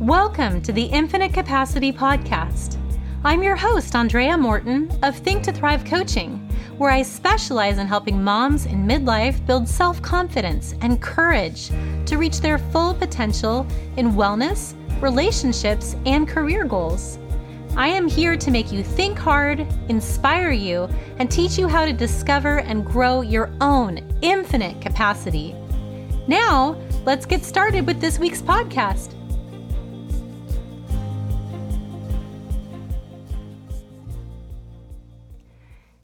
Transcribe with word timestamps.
Welcome 0.00 0.62
to 0.62 0.70
the 0.72 0.84
Infinite 0.84 1.32
Capacity 1.32 1.90
Podcast. 1.92 2.78
I'm 3.24 3.42
your 3.42 3.56
host, 3.56 3.96
Andrea 3.96 4.38
Morton 4.38 4.88
of 5.02 5.18
Think 5.18 5.42
to 5.42 5.52
Thrive 5.52 5.84
Coaching, 5.84 6.36
where 6.78 6.92
I 6.92 7.02
specialize 7.02 7.78
in 7.78 7.88
helping 7.88 8.22
moms 8.22 8.66
in 8.66 8.86
midlife 8.86 9.44
build 9.44 9.68
self 9.68 10.00
confidence 10.00 10.76
and 10.82 11.02
courage 11.02 11.70
to 12.06 12.16
reach 12.16 12.40
their 12.40 12.58
full 12.58 12.94
potential 12.94 13.66
in 13.96 14.12
wellness, 14.12 14.76
relationships, 15.02 15.96
and 16.06 16.28
career 16.28 16.64
goals. 16.64 17.18
I 17.76 17.88
am 17.88 18.08
here 18.08 18.38
to 18.38 18.50
make 18.50 18.72
you 18.72 18.82
think 18.82 19.18
hard, 19.18 19.60
inspire 19.90 20.50
you, 20.50 20.88
and 21.18 21.30
teach 21.30 21.58
you 21.58 21.68
how 21.68 21.84
to 21.84 21.92
discover 21.92 22.60
and 22.60 22.86
grow 22.86 23.20
your 23.20 23.50
own 23.60 23.98
infinite 24.22 24.80
capacity. 24.80 25.54
Now, 26.26 26.80
let's 27.04 27.26
get 27.26 27.44
started 27.44 27.86
with 27.86 28.00
this 28.00 28.18
week's 28.18 28.40
podcast. 28.40 29.12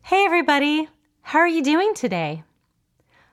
Hey, 0.03 0.27
everybody. 0.27 0.91
How 1.23 1.39
are 1.39 1.49
you 1.49 1.63
doing 1.63 1.95
today? 1.95 2.45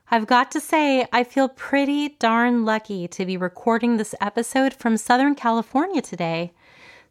I've 0.09 0.27
got 0.27 0.49
to 0.51 0.61
say, 0.61 1.05
I 1.11 1.25
feel 1.25 1.49
pretty 1.49 2.15
darn 2.19 2.63
lucky 2.63 3.09
to 3.09 3.25
be 3.25 3.35
recording 3.35 3.97
this 3.97 4.15
episode 4.21 4.73
from 4.73 4.95
Southern 4.95 5.35
California 5.35 6.01
today. 6.01 6.53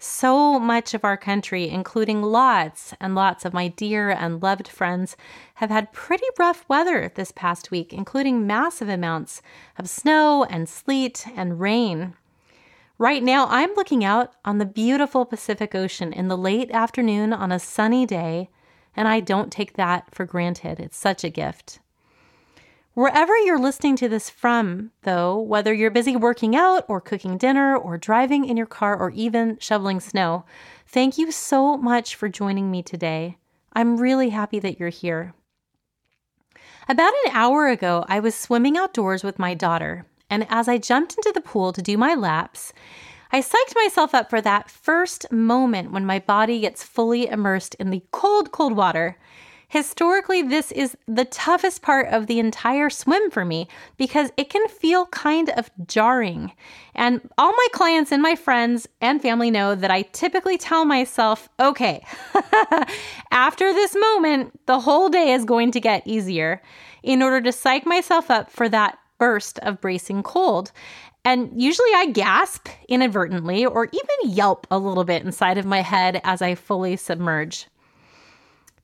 So 0.00 0.60
much 0.60 0.94
of 0.94 1.04
our 1.04 1.16
country, 1.16 1.68
including 1.68 2.22
lots 2.22 2.94
and 3.00 3.16
lots 3.16 3.44
of 3.44 3.52
my 3.52 3.66
dear 3.66 4.10
and 4.10 4.40
loved 4.40 4.68
friends, 4.68 5.16
have 5.54 5.70
had 5.70 5.92
pretty 5.92 6.26
rough 6.38 6.64
weather 6.68 7.10
this 7.14 7.32
past 7.32 7.72
week, 7.72 7.92
including 7.92 8.46
massive 8.46 8.88
amounts 8.88 9.42
of 9.76 9.88
snow 9.88 10.44
and 10.44 10.68
sleet 10.68 11.26
and 11.34 11.58
rain. 11.58 12.14
Right 12.96 13.24
now, 13.24 13.46
I'm 13.48 13.74
looking 13.74 14.04
out 14.04 14.34
on 14.44 14.58
the 14.58 14.66
beautiful 14.66 15.24
Pacific 15.24 15.74
Ocean 15.74 16.12
in 16.12 16.28
the 16.28 16.38
late 16.38 16.70
afternoon 16.70 17.32
on 17.32 17.50
a 17.50 17.58
sunny 17.58 18.06
day, 18.06 18.50
and 18.94 19.08
I 19.08 19.18
don't 19.18 19.50
take 19.50 19.74
that 19.74 20.14
for 20.14 20.24
granted. 20.24 20.78
It's 20.78 20.96
such 20.96 21.24
a 21.24 21.30
gift. 21.30 21.80
Wherever 22.98 23.38
you're 23.38 23.60
listening 23.60 23.94
to 23.94 24.08
this 24.08 24.28
from, 24.28 24.90
though, 25.04 25.38
whether 25.38 25.72
you're 25.72 25.88
busy 25.88 26.16
working 26.16 26.56
out 26.56 26.84
or 26.88 27.00
cooking 27.00 27.38
dinner 27.38 27.76
or 27.76 27.96
driving 27.96 28.44
in 28.44 28.56
your 28.56 28.66
car 28.66 28.98
or 28.98 29.10
even 29.10 29.56
shoveling 29.60 30.00
snow, 30.00 30.44
thank 30.84 31.16
you 31.16 31.30
so 31.30 31.76
much 31.76 32.16
for 32.16 32.28
joining 32.28 32.72
me 32.72 32.82
today. 32.82 33.36
I'm 33.72 33.98
really 33.98 34.30
happy 34.30 34.58
that 34.58 34.80
you're 34.80 34.88
here. 34.88 35.32
About 36.88 37.12
an 37.24 37.30
hour 37.34 37.68
ago, 37.68 38.04
I 38.08 38.18
was 38.18 38.34
swimming 38.34 38.76
outdoors 38.76 39.22
with 39.22 39.38
my 39.38 39.54
daughter, 39.54 40.04
and 40.28 40.44
as 40.50 40.66
I 40.66 40.78
jumped 40.78 41.14
into 41.14 41.30
the 41.32 41.40
pool 41.40 41.72
to 41.74 41.80
do 41.80 41.96
my 41.96 42.16
laps, 42.16 42.72
I 43.30 43.42
psyched 43.42 43.76
myself 43.76 44.12
up 44.12 44.28
for 44.28 44.40
that 44.40 44.68
first 44.68 45.30
moment 45.30 45.92
when 45.92 46.04
my 46.04 46.18
body 46.18 46.58
gets 46.58 46.82
fully 46.82 47.28
immersed 47.28 47.76
in 47.76 47.90
the 47.90 48.02
cold, 48.10 48.50
cold 48.50 48.72
water 48.72 49.16
Historically, 49.70 50.40
this 50.40 50.72
is 50.72 50.96
the 51.06 51.26
toughest 51.26 51.82
part 51.82 52.08
of 52.08 52.26
the 52.26 52.38
entire 52.38 52.88
swim 52.88 53.30
for 53.30 53.44
me 53.44 53.68
because 53.98 54.32
it 54.38 54.48
can 54.48 54.66
feel 54.68 55.04
kind 55.06 55.50
of 55.50 55.70
jarring. 55.86 56.52
And 56.94 57.20
all 57.36 57.52
my 57.52 57.66
clients 57.74 58.10
and 58.10 58.22
my 58.22 58.34
friends 58.34 58.88
and 59.02 59.20
family 59.20 59.50
know 59.50 59.74
that 59.74 59.90
I 59.90 60.02
typically 60.02 60.56
tell 60.56 60.86
myself, 60.86 61.50
okay, 61.60 62.02
after 63.30 63.74
this 63.74 63.94
moment, 63.94 64.58
the 64.64 64.80
whole 64.80 65.10
day 65.10 65.32
is 65.32 65.44
going 65.44 65.70
to 65.72 65.80
get 65.80 66.06
easier 66.06 66.62
in 67.02 67.22
order 67.22 67.42
to 67.42 67.52
psych 67.52 67.84
myself 67.84 68.30
up 68.30 68.50
for 68.50 68.70
that 68.70 68.98
burst 69.18 69.58
of 69.58 69.82
bracing 69.82 70.22
cold. 70.22 70.72
And 71.26 71.50
usually 71.60 71.90
I 71.94 72.06
gasp 72.06 72.68
inadvertently 72.88 73.66
or 73.66 73.84
even 73.84 74.34
yelp 74.34 74.66
a 74.70 74.78
little 74.78 75.04
bit 75.04 75.26
inside 75.26 75.58
of 75.58 75.66
my 75.66 75.82
head 75.82 76.22
as 76.24 76.40
I 76.40 76.54
fully 76.54 76.96
submerge. 76.96 77.66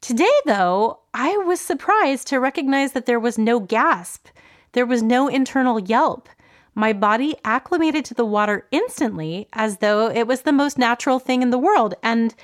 Today, 0.05 0.27
though, 0.45 0.99
I 1.15 1.35
was 1.39 1.63
surprised 1.63 2.29
to 2.29 2.39
recognize 2.39 2.93
that 2.93 3.07
there 3.07 3.19
was 3.19 3.39
no 3.39 3.59
gasp, 3.59 4.27
there 4.73 4.85
was 4.85 5.03
no 5.03 5.29
internal 5.29 5.81
yelp. 5.81 6.29
My 6.75 6.93
body 6.93 7.37
acclimated 7.43 8.05
to 8.05 8.15
the 8.15 8.27
water 8.27 8.67
instantly 8.71 9.49
as 9.55 9.79
though 9.79 10.11
it 10.11 10.27
was 10.27 10.43
the 10.43 10.53
most 10.53 10.77
natural 10.77 11.19
thing 11.19 11.41
in 11.41 11.49
the 11.49 11.57
world. 11.57 11.95
And 12.03 12.35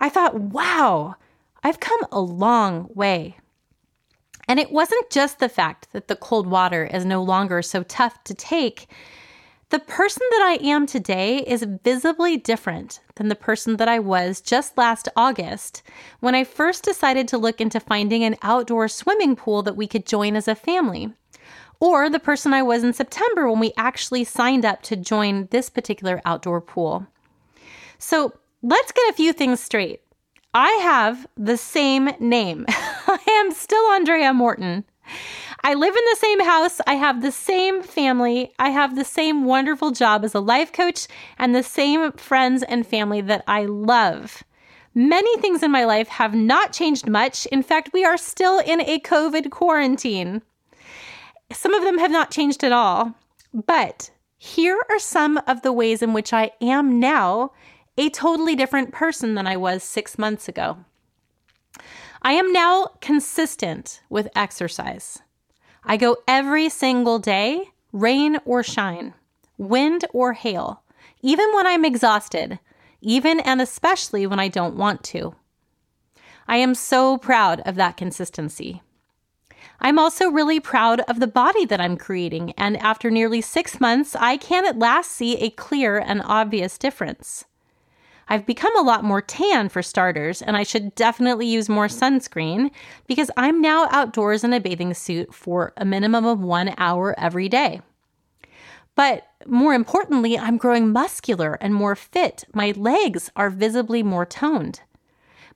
I 0.00 0.08
thought, 0.08 0.34
wow, 0.40 1.16
I've 1.62 1.78
come 1.78 2.00
a 2.10 2.20
long 2.20 2.88
way. 2.94 3.36
And 4.48 4.58
it 4.58 4.72
wasn't 4.72 5.10
just 5.10 5.40
the 5.40 5.50
fact 5.50 5.92
that 5.92 6.08
the 6.08 6.16
cold 6.16 6.46
water 6.46 6.86
is 6.86 7.04
no 7.04 7.22
longer 7.22 7.60
so 7.60 7.82
tough 7.82 8.24
to 8.24 8.32
take. 8.32 8.88
The 9.70 9.78
person 9.78 10.26
that 10.32 10.42
I 10.42 10.58
am 10.64 10.84
today 10.84 11.44
is 11.46 11.64
visibly 11.84 12.36
different 12.36 12.98
than 13.14 13.28
the 13.28 13.36
person 13.36 13.76
that 13.76 13.86
I 13.86 14.00
was 14.00 14.40
just 14.40 14.76
last 14.76 15.08
August 15.14 15.84
when 16.18 16.34
I 16.34 16.42
first 16.42 16.82
decided 16.82 17.28
to 17.28 17.38
look 17.38 17.60
into 17.60 17.78
finding 17.78 18.24
an 18.24 18.34
outdoor 18.42 18.88
swimming 18.88 19.36
pool 19.36 19.62
that 19.62 19.76
we 19.76 19.86
could 19.86 20.06
join 20.06 20.34
as 20.34 20.48
a 20.48 20.56
family. 20.56 21.12
Or 21.78 22.10
the 22.10 22.18
person 22.18 22.52
I 22.52 22.62
was 22.62 22.82
in 22.82 22.92
September 22.92 23.48
when 23.48 23.60
we 23.60 23.72
actually 23.76 24.24
signed 24.24 24.64
up 24.64 24.82
to 24.82 24.96
join 24.96 25.46
this 25.52 25.70
particular 25.70 26.20
outdoor 26.24 26.60
pool. 26.60 27.06
So 27.96 28.32
let's 28.62 28.90
get 28.90 29.10
a 29.10 29.14
few 29.14 29.32
things 29.32 29.60
straight. 29.60 30.00
I 30.52 30.70
have 30.82 31.28
the 31.36 31.56
same 31.56 32.10
name. 32.18 32.66
I 32.68 33.20
am 33.44 33.52
still 33.52 33.84
Andrea 33.92 34.34
Morton. 34.34 34.84
I 35.62 35.74
live 35.74 35.94
in 35.94 36.04
the 36.10 36.16
same 36.18 36.40
house. 36.40 36.80
I 36.86 36.94
have 36.94 37.20
the 37.20 37.32
same 37.32 37.82
family. 37.82 38.52
I 38.58 38.70
have 38.70 38.96
the 38.96 39.04
same 39.04 39.44
wonderful 39.44 39.90
job 39.90 40.24
as 40.24 40.34
a 40.34 40.40
life 40.40 40.72
coach 40.72 41.06
and 41.38 41.54
the 41.54 41.62
same 41.62 42.12
friends 42.12 42.62
and 42.62 42.86
family 42.86 43.20
that 43.20 43.44
I 43.46 43.66
love. 43.66 44.42
Many 44.94 45.36
things 45.38 45.62
in 45.62 45.70
my 45.70 45.84
life 45.84 46.08
have 46.08 46.34
not 46.34 46.72
changed 46.72 47.08
much. 47.08 47.46
In 47.46 47.62
fact, 47.62 47.92
we 47.92 48.04
are 48.04 48.16
still 48.16 48.58
in 48.58 48.80
a 48.80 48.98
COVID 49.00 49.50
quarantine. 49.50 50.42
Some 51.52 51.74
of 51.74 51.84
them 51.84 51.98
have 51.98 52.10
not 52.10 52.30
changed 52.30 52.64
at 52.64 52.72
all. 52.72 53.14
But 53.52 54.10
here 54.38 54.80
are 54.88 54.98
some 54.98 55.40
of 55.46 55.62
the 55.62 55.72
ways 55.72 56.02
in 56.02 56.12
which 56.12 56.32
I 56.32 56.52
am 56.60 56.98
now 56.98 57.52
a 57.98 58.08
totally 58.08 58.56
different 58.56 58.92
person 58.92 59.34
than 59.34 59.46
I 59.46 59.56
was 59.56 59.82
six 59.82 60.18
months 60.18 60.48
ago. 60.48 60.78
I 62.22 62.32
am 62.32 62.52
now 62.52 62.92
consistent 63.00 64.02
with 64.08 64.28
exercise. 64.34 65.20
I 65.84 65.96
go 65.96 66.18
every 66.28 66.68
single 66.68 67.18
day, 67.18 67.70
rain 67.92 68.38
or 68.44 68.62
shine, 68.62 69.14
wind 69.56 70.04
or 70.12 70.34
hail, 70.34 70.82
even 71.22 71.52
when 71.54 71.66
I'm 71.66 71.84
exhausted, 71.84 72.58
even 73.00 73.40
and 73.40 73.60
especially 73.60 74.26
when 74.26 74.38
I 74.38 74.48
don't 74.48 74.76
want 74.76 75.02
to. 75.04 75.34
I 76.46 76.56
am 76.56 76.74
so 76.74 77.16
proud 77.16 77.60
of 77.60 77.76
that 77.76 77.96
consistency. 77.96 78.82
I'm 79.80 79.98
also 79.98 80.30
really 80.30 80.60
proud 80.60 81.00
of 81.00 81.20
the 81.20 81.26
body 81.26 81.64
that 81.66 81.80
I'm 81.80 81.96
creating, 81.96 82.52
and 82.52 82.76
after 82.78 83.10
nearly 83.10 83.40
six 83.40 83.80
months, 83.80 84.14
I 84.14 84.36
can 84.36 84.66
at 84.66 84.78
last 84.78 85.10
see 85.10 85.36
a 85.38 85.50
clear 85.50 85.98
and 85.98 86.20
obvious 86.24 86.76
difference. 86.76 87.44
I've 88.30 88.46
become 88.46 88.74
a 88.78 88.82
lot 88.82 89.02
more 89.02 89.20
tan 89.20 89.68
for 89.68 89.82
starters, 89.82 90.40
and 90.40 90.56
I 90.56 90.62
should 90.62 90.94
definitely 90.94 91.48
use 91.48 91.68
more 91.68 91.88
sunscreen 91.88 92.70
because 93.08 93.28
I'm 93.36 93.60
now 93.60 93.88
outdoors 93.90 94.44
in 94.44 94.52
a 94.52 94.60
bathing 94.60 94.94
suit 94.94 95.34
for 95.34 95.72
a 95.76 95.84
minimum 95.84 96.24
of 96.24 96.38
one 96.38 96.72
hour 96.78 97.18
every 97.18 97.48
day. 97.48 97.80
But 98.94 99.26
more 99.46 99.74
importantly, 99.74 100.38
I'm 100.38 100.58
growing 100.58 100.92
muscular 100.92 101.58
and 101.60 101.74
more 101.74 101.96
fit. 101.96 102.44
My 102.54 102.72
legs 102.76 103.32
are 103.34 103.50
visibly 103.50 104.04
more 104.04 104.26
toned. 104.26 104.80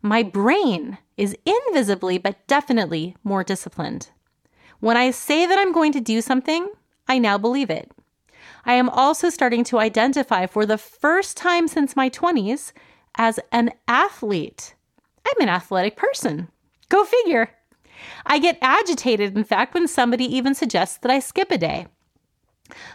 My 0.02 0.24
brain 0.24 0.98
is 1.16 1.36
invisibly 1.46 2.18
but 2.18 2.44
definitely 2.48 3.16
more 3.22 3.44
disciplined. 3.44 4.10
When 4.80 4.96
I 4.96 5.12
say 5.12 5.46
that 5.46 5.58
I'm 5.58 5.72
going 5.72 5.92
to 5.92 6.00
do 6.00 6.20
something, 6.20 6.68
I 7.06 7.18
now 7.18 7.38
believe 7.38 7.70
it. 7.70 7.92
I 8.66 8.74
am 8.74 8.88
also 8.88 9.30
starting 9.30 9.64
to 9.64 9.78
identify 9.78 10.46
for 10.46 10.64
the 10.64 10.78
first 10.78 11.36
time 11.36 11.68
since 11.68 11.96
my 11.96 12.08
20s 12.08 12.72
as 13.16 13.38
an 13.52 13.72
athlete. 13.86 14.74
I'm 15.26 15.42
an 15.42 15.48
athletic 15.48 15.96
person. 15.96 16.48
Go 16.88 17.04
figure. 17.04 17.50
I 18.26 18.38
get 18.38 18.58
agitated, 18.60 19.36
in 19.36 19.44
fact, 19.44 19.74
when 19.74 19.88
somebody 19.88 20.24
even 20.24 20.54
suggests 20.54 20.98
that 20.98 21.10
I 21.10 21.20
skip 21.20 21.50
a 21.50 21.58
day. 21.58 21.86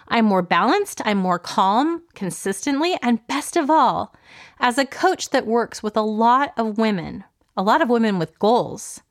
I'm 0.08 0.26
more 0.26 0.42
balanced, 0.42 1.02
I'm 1.06 1.20
more 1.20 1.40
calm 1.40 2.04
consistently, 2.16 2.98
and 3.02 3.26
best 3.28 3.56
of 3.56 3.70
all, 3.70 4.16
as 4.60 4.78
a 4.78 4.86
coach 4.86 5.30
that 5.30 5.46
works 5.46 5.84
with 5.84 5.96
a 5.96 6.02
lot 6.02 6.54
of 6.58 6.78
women, 6.78 7.24
a 7.56 7.62
lot 7.62 7.82
of 7.82 7.90
women 7.90 8.18
with 8.18 8.40
goals, 8.40 9.02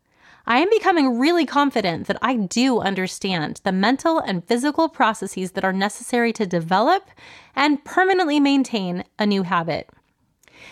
I 0.48 0.60
am 0.60 0.70
becoming 0.70 1.18
really 1.18 1.44
confident 1.44 2.06
that 2.06 2.16
I 2.22 2.34
do 2.34 2.80
understand 2.80 3.60
the 3.64 3.70
mental 3.70 4.18
and 4.18 4.42
physical 4.42 4.88
processes 4.88 5.52
that 5.52 5.64
are 5.64 5.74
necessary 5.74 6.32
to 6.32 6.46
develop 6.46 7.10
and 7.54 7.84
permanently 7.84 8.40
maintain 8.40 9.04
a 9.18 9.26
new 9.26 9.42
habit. 9.42 9.90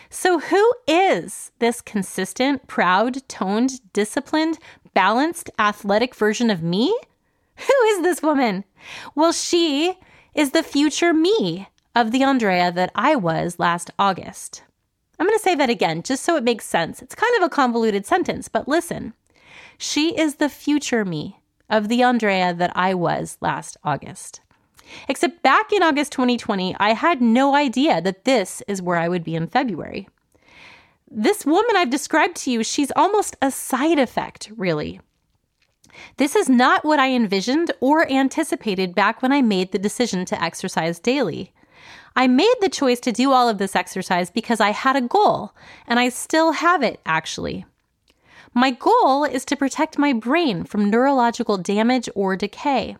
So, 0.08 0.38
who 0.38 0.72
is 0.88 1.52
this 1.58 1.82
consistent, 1.82 2.66
proud, 2.66 3.28
toned, 3.28 3.92
disciplined, 3.92 4.58
balanced, 4.94 5.50
athletic 5.58 6.14
version 6.14 6.48
of 6.48 6.62
me? 6.62 6.98
Who 7.56 7.84
is 7.88 8.02
this 8.02 8.22
woman? 8.22 8.64
Well, 9.14 9.32
she 9.32 9.98
is 10.34 10.52
the 10.52 10.62
future 10.62 11.12
me 11.12 11.68
of 11.94 12.12
the 12.12 12.22
Andrea 12.22 12.72
that 12.72 12.92
I 12.94 13.14
was 13.14 13.58
last 13.58 13.90
August. 13.98 14.62
I'm 15.18 15.26
going 15.26 15.38
to 15.38 15.44
say 15.44 15.54
that 15.54 15.68
again 15.68 16.02
just 16.02 16.22
so 16.22 16.34
it 16.36 16.44
makes 16.44 16.64
sense. 16.64 17.02
It's 17.02 17.14
kind 17.14 17.36
of 17.36 17.42
a 17.42 17.50
convoluted 17.50 18.06
sentence, 18.06 18.48
but 18.48 18.66
listen. 18.66 19.12
She 19.78 20.18
is 20.18 20.36
the 20.36 20.48
future 20.48 21.04
me 21.04 21.40
of 21.68 21.88
the 21.88 22.02
Andrea 22.02 22.54
that 22.54 22.72
I 22.76 22.94
was 22.94 23.38
last 23.40 23.76
August. 23.84 24.40
Except 25.08 25.42
back 25.42 25.72
in 25.72 25.82
August 25.82 26.12
2020, 26.12 26.76
I 26.78 26.92
had 26.92 27.20
no 27.20 27.54
idea 27.54 28.00
that 28.00 28.24
this 28.24 28.62
is 28.68 28.80
where 28.80 28.96
I 28.96 29.08
would 29.08 29.24
be 29.24 29.34
in 29.34 29.48
February. 29.48 30.08
This 31.10 31.44
woman 31.44 31.76
I've 31.76 31.90
described 31.90 32.36
to 32.36 32.50
you, 32.50 32.64
she's 32.64 32.92
almost 32.94 33.36
a 33.42 33.50
side 33.50 33.98
effect, 33.98 34.50
really. 34.56 35.00
This 36.16 36.36
is 36.36 36.48
not 36.48 36.84
what 36.84 37.00
I 37.00 37.10
envisioned 37.10 37.72
or 37.80 38.10
anticipated 38.10 38.94
back 38.94 39.22
when 39.22 39.32
I 39.32 39.42
made 39.42 39.72
the 39.72 39.78
decision 39.78 40.24
to 40.26 40.42
exercise 40.42 40.98
daily. 40.98 41.52
I 42.14 42.26
made 42.26 42.54
the 42.60 42.68
choice 42.68 43.00
to 43.00 43.12
do 43.12 43.32
all 43.32 43.48
of 43.48 43.58
this 43.58 43.76
exercise 43.76 44.30
because 44.30 44.60
I 44.60 44.70
had 44.70 44.96
a 44.96 45.00
goal, 45.00 45.52
and 45.86 45.98
I 45.98 46.08
still 46.08 46.52
have 46.52 46.82
it, 46.82 47.00
actually. 47.06 47.66
My 48.58 48.70
goal 48.70 49.24
is 49.24 49.44
to 49.44 49.56
protect 49.56 49.98
my 49.98 50.14
brain 50.14 50.64
from 50.64 50.88
neurological 50.88 51.58
damage 51.58 52.08
or 52.14 52.36
decay. 52.36 52.96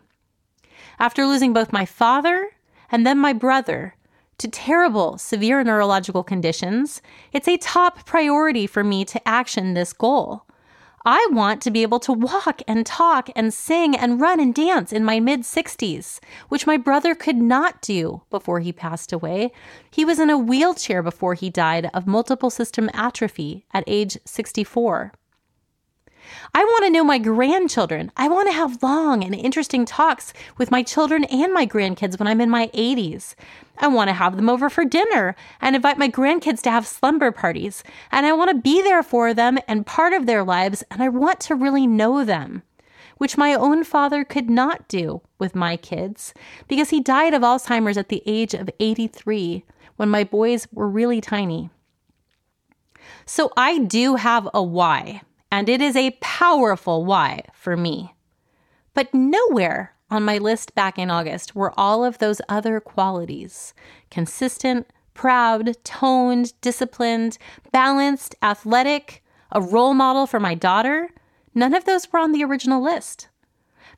After 0.99 1.25
losing 1.25 1.51
both 1.51 1.73
my 1.73 1.83
father 1.83 2.51
and 2.91 3.07
then 3.07 3.17
my 3.17 3.33
brother 3.33 3.95
to 4.37 4.47
terrible, 4.47 5.17
severe 5.17 5.63
neurological 5.63 6.23
conditions, 6.23 7.01
it's 7.33 7.47
a 7.47 7.57
top 7.57 8.05
priority 8.05 8.67
for 8.67 8.83
me 8.83 9.03
to 9.05 9.27
action 9.27 9.73
this 9.73 9.93
goal. 9.93 10.43
I 11.03 11.27
want 11.31 11.63
to 11.63 11.71
be 11.71 11.81
able 11.81 12.01
to 12.01 12.13
walk 12.13 12.61
and 12.67 12.85
talk 12.85 13.27
and 13.35 13.51
sing 13.51 13.95
and 13.95 14.21
run 14.21 14.39
and 14.39 14.53
dance 14.53 14.93
in 14.93 15.03
my 15.03 15.19
mid 15.19 15.41
60s, 15.41 16.19
which 16.49 16.67
my 16.67 16.77
brother 16.77 17.15
could 17.15 17.37
not 17.37 17.81
do 17.81 18.21
before 18.29 18.59
he 18.59 18.71
passed 18.71 19.11
away. 19.11 19.51
He 19.89 20.05
was 20.05 20.19
in 20.19 20.29
a 20.29 20.37
wheelchair 20.37 21.01
before 21.01 21.33
he 21.33 21.49
died 21.49 21.89
of 21.95 22.05
multiple 22.05 22.51
system 22.51 22.91
atrophy 22.93 23.65
at 23.73 23.83
age 23.87 24.19
64. 24.23 25.13
I 26.53 26.63
want 26.63 26.85
to 26.85 26.91
know 26.91 27.03
my 27.03 27.17
grandchildren. 27.17 28.11
I 28.17 28.27
want 28.27 28.47
to 28.47 28.53
have 28.53 28.81
long 28.81 29.23
and 29.23 29.35
interesting 29.35 29.85
talks 29.85 30.33
with 30.57 30.71
my 30.71 30.83
children 30.83 31.23
and 31.25 31.53
my 31.53 31.65
grandkids 31.65 32.17
when 32.17 32.27
I'm 32.27 32.41
in 32.41 32.49
my 32.49 32.67
80s. 32.73 33.35
I 33.77 33.87
want 33.87 34.09
to 34.09 34.13
have 34.13 34.35
them 34.35 34.49
over 34.49 34.69
for 34.69 34.85
dinner 34.85 35.35
and 35.61 35.75
invite 35.75 35.97
my 35.97 36.09
grandkids 36.09 36.61
to 36.61 36.71
have 36.71 36.87
slumber 36.87 37.31
parties. 37.31 37.83
And 38.11 38.25
I 38.25 38.33
want 38.33 38.49
to 38.49 38.57
be 38.57 38.81
there 38.81 39.03
for 39.03 39.33
them 39.33 39.59
and 39.67 39.85
part 39.85 40.13
of 40.13 40.25
their 40.25 40.43
lives, 40.43 40.83
and 40.89 41.03
I 41.03 41.09
want 41.09 41.39
to 41.41 41.55
really 41.55 41.85
know 41.85 42.23
them, 42.23 42.63
which 43.17 43.37
my 43.37 43.53
own 43.53 43.83
father 43.83 44.23
could 44.23 44.49
not 44.49 44.87
do 44.87 45.21
with 45.37 45.55
my 45.55 45.77
kids 45.77 46.33
because 46.67 46.89
he 46.89 46.99
died 46.99 47.33
of 47.33 47.43
Alzheimer's 47.43 47.97
at 47.97 48.09
the 48.09 48.23
age 48.25 48.53
of 48.53 48.69
83 48.79 49.63
when 49.95 50.09
my 50.09 50.23
boys 50.23 50.67
were 50.71 50.87
really 50.87 51.21
tiny. 51.21 51.69
So 53.25 53.51
I 53.55 53.79
do 53.79 54.15
have 54.15 54.49
a 54.53 54.63
why 54.63 55.21
and 55.51 55.69
it 55.69 55.81
is 55.81 55.95
a 55.95 56.17
powerful 56.21 57.05
why 57.05 57.43
for 57.53 57.77
me. 57.77 58.13
But 58.93 59.13
nowhere 59.13 59.93
on 60.09 60.23
my 60.23 60.37
list 60.37 60.73
back 60.75 60.97
in 60.97 61.11
August 61.11 61.55
were 61.55 61.73
all 61.77 62.03
of 62.03 62.17
those 62.17 62.41
other 62.49 62.79
qualities 62.79 63.73
consistent, 64.09 64.87
proud, 65.13 65.75
toned, 65.83 66.53
disciplined, 66.61 67.37
balanced, 67.71 68.35
athletic, 68.41 69.23
a 69.51 69.61
role 69.61 69.93
model 69.93 70.27
for 70.27 70.39
my 70.39 70.53
daughter. 70.53 71.09
None 71.53 71.73
of 71.73 71.85
those 71.85 72.11
were 72.11 72.19
on 72.19 72.31
the 72.31 72.43
original 72.43 72.81
list. 72.81 73.27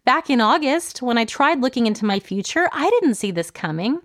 Back 0.05 0.29
in 0.29 0.41
August, 0.41 1.01
when 1.01 1.17
I 1.17 1.25
tried 1.25 1.61
looking 1.61 1.85
into 1.85 2.05
my 2.05 2.19
future, 2.19 2.69
I 2.71 2.89
didn't 2.89 3.15
see 3.15 3.31
this 3.31 3.51
coming. 3.51 3.99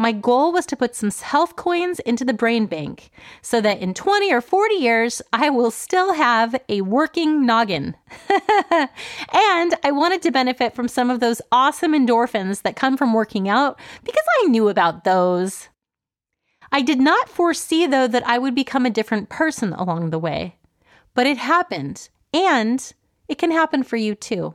My 0.00 0.12
goal 0.12 0.50
was 0.50 0.64
to 0.66 0.76
put 0.76 0.94
some 0.94 1.10
health 1.10 1.56
coins 1.56 1.98
into 1.98 2.24
the 2.24 2.32
brain 2.32 2.64
bank 2.64 3.10
so 3.42 3.60
that 3.60 3.80
in 3.80 3.92
20 3.92 4.32
or 4.32 4.40
40 4.40 4.76
years, 4.76 5.20
I 5.30 5.50
will 5.50 5.70
still 5.70 6.14
have 6.14 6.58
a 6.70 6.80
working 6.80 7.44
noggin. 7.44 7.94
and 8.70 9.74
I 9.84 9.90
wanted 9.90 10.22
to 10.22 10.30
benefit 10.30 10.74
from 10.74 10.88
some 10.88 11.10
of 11.10 11.20
those 11.20 11.42
awesome 11.52 11.92
endorphins 11.92 12.62
that 12.62 12.76
come 12.76 12.96
from 12.96 13.12
working 13.12 13.46
out 13.46 13.78
because 14.02 14.24
I 14.40 14.46
knew 14.46 14.70
about 14.70 15.04
those. 15.04 15.68
I 16.72 16.80
did 16.80 16.98
not 16.98 17.28
foresee, 17.28 17.86
though, 17.86 18.06
that 18.06 18.26
I 18.26 18.38
would 18.38 18.54
become 18.54 18.86
a 18.86 18.90
different 18.90 19.28
person 19.28 19.74
along 19.74 20.08
the 20.08 20.18
way. 20.18 20.56
But 21.12 21.26
it 21.26 21.36
happened, 21.36 22.08
and 22.32 22.90
it 23.28 23.36
can 23.36 23.50
happen 23.50 23.82
for 23.82 23.98
you 23.98 24.14
too. 24.14 24.54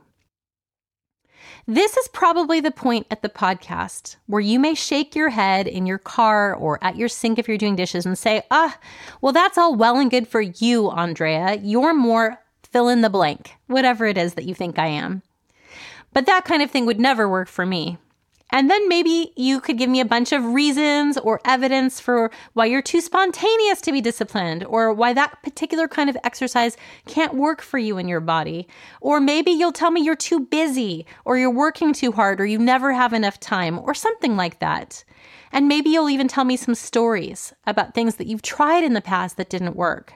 This 1.68 1.96
is 1.96 2.06
probably 2.06 2.60
the 2.60 2.70
point 2.70 3.08
at 3.10 3.22
the 3.22 3.28
podcast 3.28 4.14
where 4.26 4.40
you 4.40 4.60
may 4.60 4.74
shake 4.74 5.16
your 5.16 5.30
head 5.30 5.66
in 5.66 5.84
your 5.84 5.98
car 5.98 6.54
or 6.54 6.78
at 6.80 6.94
your 6.94 7.08
sink 7.08 7.40
if 7.40 7.48
you're 7.48 7.58
doing 7.58 7.74
dishes 7.74 8.06
and 8.06 8.16
say, 8.16 8.44
ah, 8.52 8.78
well, 9.20 9.32
that's 9.32 9.58
all 9.58 9.74
well 9.74 9.98
and 9.98 10.08
good 10.08 10.28
for 10.28 10.40
you, 10.40 10.88
Andrea. 10.90 11.58
You're 11.60 11.92
more 11.92 12.38
fill 12.62 12.88
in 12.88 13.00
the 13.00 13.10
blank, 13.10 13.56
whatever 13.66 14.06
it 14.06 14.16
is 14.16 14.34
that 14.34 14.44
you 14.44 14.54
think 14.54 14.78
I 14.78 14.86
am. 14.86 15.22
But 16.12 16.26
that 16.26 16.44
kind 16.44 16.62
of 16.62 16.70
thing 16.70 16.86
would 16.86 17.00
never 17.00 17.28
work 17.28 17.48
for 17.48 17.66
me. 17.66 17.98
And 18.50 18.70
then 18.70 18.88
maybe 18.88 19.32
you 19.36 19.60
could 19.60 19.76
give 19.76 19.90
me 19.90 20.00
a 20.00 20.04
bunch 20.04 20.30
of 20.32 20.44
reasons 20.44 21.18
or 21.18 21.40
evidence 21.44 21.98
for 21.98 22.30
why 22.52 22.66
you're 22.66 22.80
too 22.80 23.00
spontaneous 23.00 23.80
to 23.82 23.92
be 23.92 24.00
disciplined, 24.00 24.64
or 24.64 24.92
why 24.92 25.12
that 25.14 25.42
particular 25.42 25.88
kind 25.88 26.08
of 26.08 26.16
exercise 26.22 26.76
can't 27.06 27.34
work 27.34 27.60
for 27.60 27.78
you 27.78 27.98
in 27.98 28.06
your 28.06 28.20
body. 28.20 28.68
Or 29.00 29.20
maybe 29.20 29.50
you'll 29.50 29.72
tell 29.72 29.90
me 29.90 30.00
you're 30.00 30.14
too 30.14 30.40
busy, 30.40 31.06
or 31.24 31.36
you're 31.36 31.50
working 31.50 31.92
too 31.92 32.12
hard, 32.12 32.40
or 32.40 32.46
you 32.46 32.58
never 32.58 32.92
have 32.92 33.12
enough 33.12 33.40
time, 33.40 33.80
or 33.80 33.94
something 33.94 34.36
like 34.36 34.60
that. 34.60 35.04
And 35.50 35.66
maybe 35.66 35.90
you'll 35.90 36.10
even 36.10 36.28
tell 36.28 36.44
me 36.44 36.56
some 36.56 36.74
stories 36.76 37.52
about 37.66 37.94
things 37.94 38.14
that 38.16 38.28
you've 38.28 38.42
tried 38.42 38.84
in 38.84 38.92
the 38.92 39.00
past 39.00 39.36
that 39.38 39.50
didn't 39.50 39.76
work. 39.76 40.14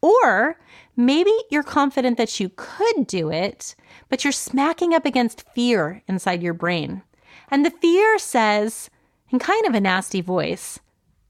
Or 0.00 0.58
maybe 0.96 1.32
you're 1.50 1.62
confident 1.62 2.16
that 2.16 2.40
you 2.40 2.50
could 2.56 3.06
do 3.06 3.30
it, 3.30 3.74
but 4.08 4.24
you're 4.24 4.32
smacking 4.32 4.94
up 4.94 5.04
against 5.04 5.44
fear 5.54 6.02
inside 6.08 6.42
your 6.42 6.54
brain. 6.54 7.02
And 7.50 7.64
the 7.64 7.70
fear 7.70 8.18
says, 8.18 8.90
in 9.30 9.38
kind 9.38 9.66
of 9.66 9.74
a 9.74 9.80
nasty 9.80 10.20
voice, 10.20 10.78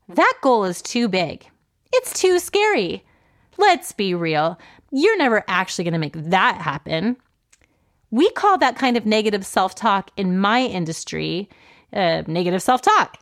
that 0.09 0.35
goal 0.43 0.65
is 0.65 0.83
too 0.83 1.09
big. 1.09 1.47
It's 1.93 2.19
too 2.19 2.39
scary. 2.39 3.05
Let's 3.59 3.93
be 3.93 4.15
real. 4.15 4.59
You're 4.91 5.19
never 5.19 5.45
actually 5.49 5.85
going 5.85 5.93
to 5.93 5.99
make 5.99 6.17
that 6.17 6.61
happen. 6.61 7.17
We 8.11 8.31
call 8.31 8.59
that 8.59 8.77
kind 8.77 8.97
of 8.97 9.05
negative 9.07 9.45
self 9.45 9.75
talk 9.75 10.11
in 10.17 10.39
my 10.39 10.63
industry 10.63 11.49
uh, 11.93 12.23
negative 12.27 12.63
self 12.63 12.83
talk. 12.83 13.17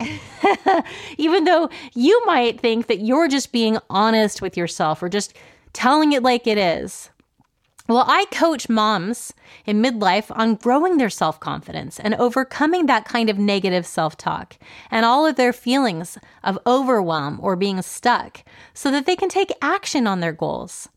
Even 1.18 1.44
though 1.44 1.70
you 1.94 2.20
might 2.26 2.60
think 2.60 2.86
that 2.88 3.00
you're 3.00 3.28
just 3.28 3.52
being 3.52 3.78
honest 3.90 4.42
with 4.42 4.56
yourself 4.56 5.02
or 5.02 5.08
just 5.08 5.34
telling 5.72 6.12
it 6.12 6.22
like 6.22 6.46
it 6.46 6.58
is. 6.58 7.10
Well, 7.86 8.04
I 8.08 8.24
coach 8.30 8.70
moms 8.70 9.34
in 9.66 9.82
midlife 9.82 10.34
on 10.34 10.54
growing 10.54 10.96
their 10.96 11.10
self 11.10 11.38
confidence 11.38 12.00
and 12.00 12.14
overcoming 12.14 12.86
that 12.86 13.04
kind 13.04 13.28
of 13.28 13.38
negative 13.38 13.84
self 13.84 14.16
talk 14.16 14.56
and 14.90 15.04
all 15.04 15.26
of 15.26 15.36
their 15.36 15.52
feelings 15.52 16.16
of 16.42 16.58
overwhelm 16.66 17.38
or 17.42 17.56
being 17.56 17.82
stuck 17.82 18.42
so 18.72 18.90
that 18.90 19.04
they 19.04 19.16
can 19.16 19.28
take 19.28 19.52
action 19.60 20.06
on 20.06 20.20
their 20.20 20.32
goals. 20.32 20.88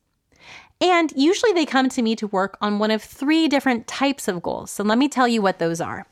And 0.79 1.11
usually 1.13 1.51
they 1.51 1.65
come 1.65 1.89
to 1.89 2.01
me 2.01 2.15
to 2.15 2.27
work 2.27 2.57
on 2.61 2.79
one 2.79 2.91
of 2.91 3.03
three 3.03 3.49
different 3.49 3.85
types 3.87 4.29
of 4.29 4.41
goals. 4.41 4.71
So 4.71 4.81
let 4.81 4.97
me 4.97 5.09
tell 5.09 5.27
you 5.27 5.41
what 5.41 5.59
those 5.59 5.81
are. 5.81 6.05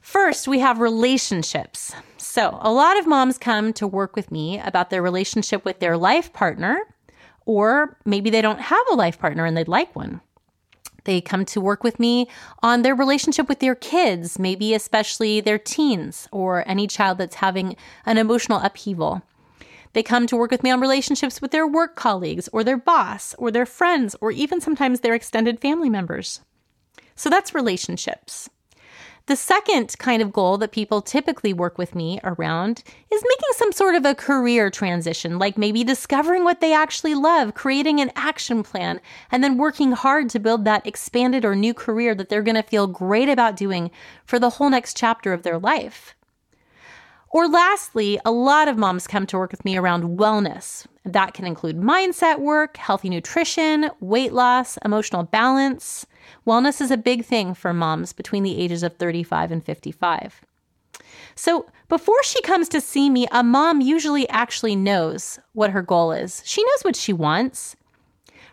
First, 0.00 0.48
we 0.48 0.60
have 0.60 0.78
relationships. 0.80 1.92
So, 2.16 2.56
a 2.62 2.72
lot 2.72 2.98
of 2.98 3.06
moms 3.06 3.36
come 3.36 3.74
to 3.74 3.86
work 3.86 4.16
with 4.16 4.32
me 4.32 4.58
about 4.58 4.88
their 4.88 5.02
relationship 5.02 5.66
with 5.66 5.80
their 5.80 5.98
life 5.98 6.32
partner 6.32 6.78
or 7.48 7.96
maybe 8.04 8.28
they 8.28 8.42
don't 8.42 8.60
have 8.60 8.84
a 8.92 8.94
life 8.94 9.18
partner 9.18 9.46
and 9.46 9.56
they'd 9.56 9.66
like 9.66 9.96
one. 9.96 10.20
They 11.04 11.22
come 11.22 11.46
to 11.46 11.62
work 11.62 11.82
with 11.82 11.98
me 11.98 12.28
on 12.62 12.82
their 12.82 12.94
relationship 12.94 13.48
with 13.48 13.60
their 13.60 13.74
kids, 13.74 14.38
maybe 14.38 14.74
especially 14.74 15.40
their 15.40 15.58
teens 15.58 16.28
or 16.30 16.62
any 16.68 16.86
child 16.86 17.16
that's 17.16 17.36
having 17.36 17.74
an 18.04 18.18
emotional 18.18 18.60
upheaval. 18.60 19.22
They 19.94 20.02
come 20.02 20.26
to 20.26 20.36
work 20.36 20.50
with 20.50 20.62
me 20.62 20.70
on 20.70 20.82
relationships 20.82 21.40
with 21.40 21.50
their 21.50 21.66
work 21.66 21.96
colleagues 21.96 22.50
or 22.52 22.62
their 22.62 22.76
boss 22.76 23.34
or 23.38 23.50
their 23.50 23.64
friends 23.64 24.14
or 24.20 24.30
even 24.30 24.60
sometimes 24.60 25.00
their 25.00 25.14
extended 25.14 25.58
family 25.58 25.88
members. 25.88 26.42
So 27.16 27.30
that's 27.30 27.54
relationships. 27.54 28.50
The 29.28 29.36
second 29.36 29.94
kind 29.98 30.22
of 30.22 30.32
goal 30.32 30.56
that 30.56 30.72
people 30.72 31.02
typically 31.02 31.52
work 31.52 31.76
with 31.76 31.94
me 31.94 32.18
around 32.24 32.82
is 33.12 33.22
making 33.22 33.52
some 33.56 33.72
sort 33.72 33.94
of 33.94 34.06
a 34.06 34.14
career 34.14 34.70
transition, 34.70 35.38
like 35.38 35.58
maybe 35.58 35.84
discovering 35.84 36.44
what 36.44 36.62
they 36.62 36.72
actually 36.72 37.14
love, 37.14 37.52
creating 37.52 38.00
an 38.00 38.10
action 38.16 38.62
plan, 38.62 39.02
and 39.30 39.44
then 39.44 39.58
working 39.58 39.92
hard 39.92 40.30
to 40.30 40.38
build 40.38 40.64
that 40.64 40.86
expanded 40.86 41.44
or 41.44 41.54
new 41.54 41.74
career 41.74 42.14
that 42.14 42.30
they're 42.30 42.40
going 42.40 42.54
to 42.54 42.62
feel 42.62 42.86
great 42.86 43.28
about 43.28 43.54
doing 43.54 43.90
for 44.24 44.38
the 44.38 44.48
whole 44.48 44.70
next 44.70 44.96
chapter 44.96 45.34
of 45.34 45.42
their 45.42 45.58
life. 45.58 46.14
Or 47.28 47.46
lastly, 47.46 48.18
a 48.24 48.30
lot 48.30 48.66
of 48.66 48.78
moms 48.78 49.06
come 49.06 49.26
to 49.26 49.36
work 49.36 49.50
with 49.50 49.62
me 49.62 49.76
around 49.76 50.18
wellness. 50.18 50.86
That 51.04 51.34
can 51.34 51.44
include 51.44 51.76
mindset 51.76 52.38
work, 52.38 52.78
healthy 52.78 53.10
nutrition, 53.10 53.90
weight 54.00 54.32
loss, 54.32 54.78
emotional 54.86 55.24
balance. 55.24 56.06
Wellness 56.46 56.80
is 56.80 56.90
a 56.90 56.96
big 56.96 57.24
thing 57.24 57.54
for 57.54 57.72
moms 57.72 58.12
between 58.12 58.42
the 58.42 58.58
ages 58.58 58.82
of 58.82 58.96
35 58.96 59.52
and 59.52 59.64
55. 59.64 60.40
So, 61.34 61.66
before 61.88 62.22
she 62.24 62.42
comes 62.42 62.68
to 62.70 62.80
see 62.80 63.08
me, 63.08 63.26
a 63.30 63.42
mom 63.42 63.80
usually 63.80 64.28
actually 64.28 64.76
knows 64.76 65.38
what 65.52 65.70
her 65.70 65.82
goal 65.82 66.12
is. 66.12 66.42
She 66.44 66.62
knows 66.62 66.82
what 66.82 66.96
she 66.96 67.12
wants. 67.12 67.76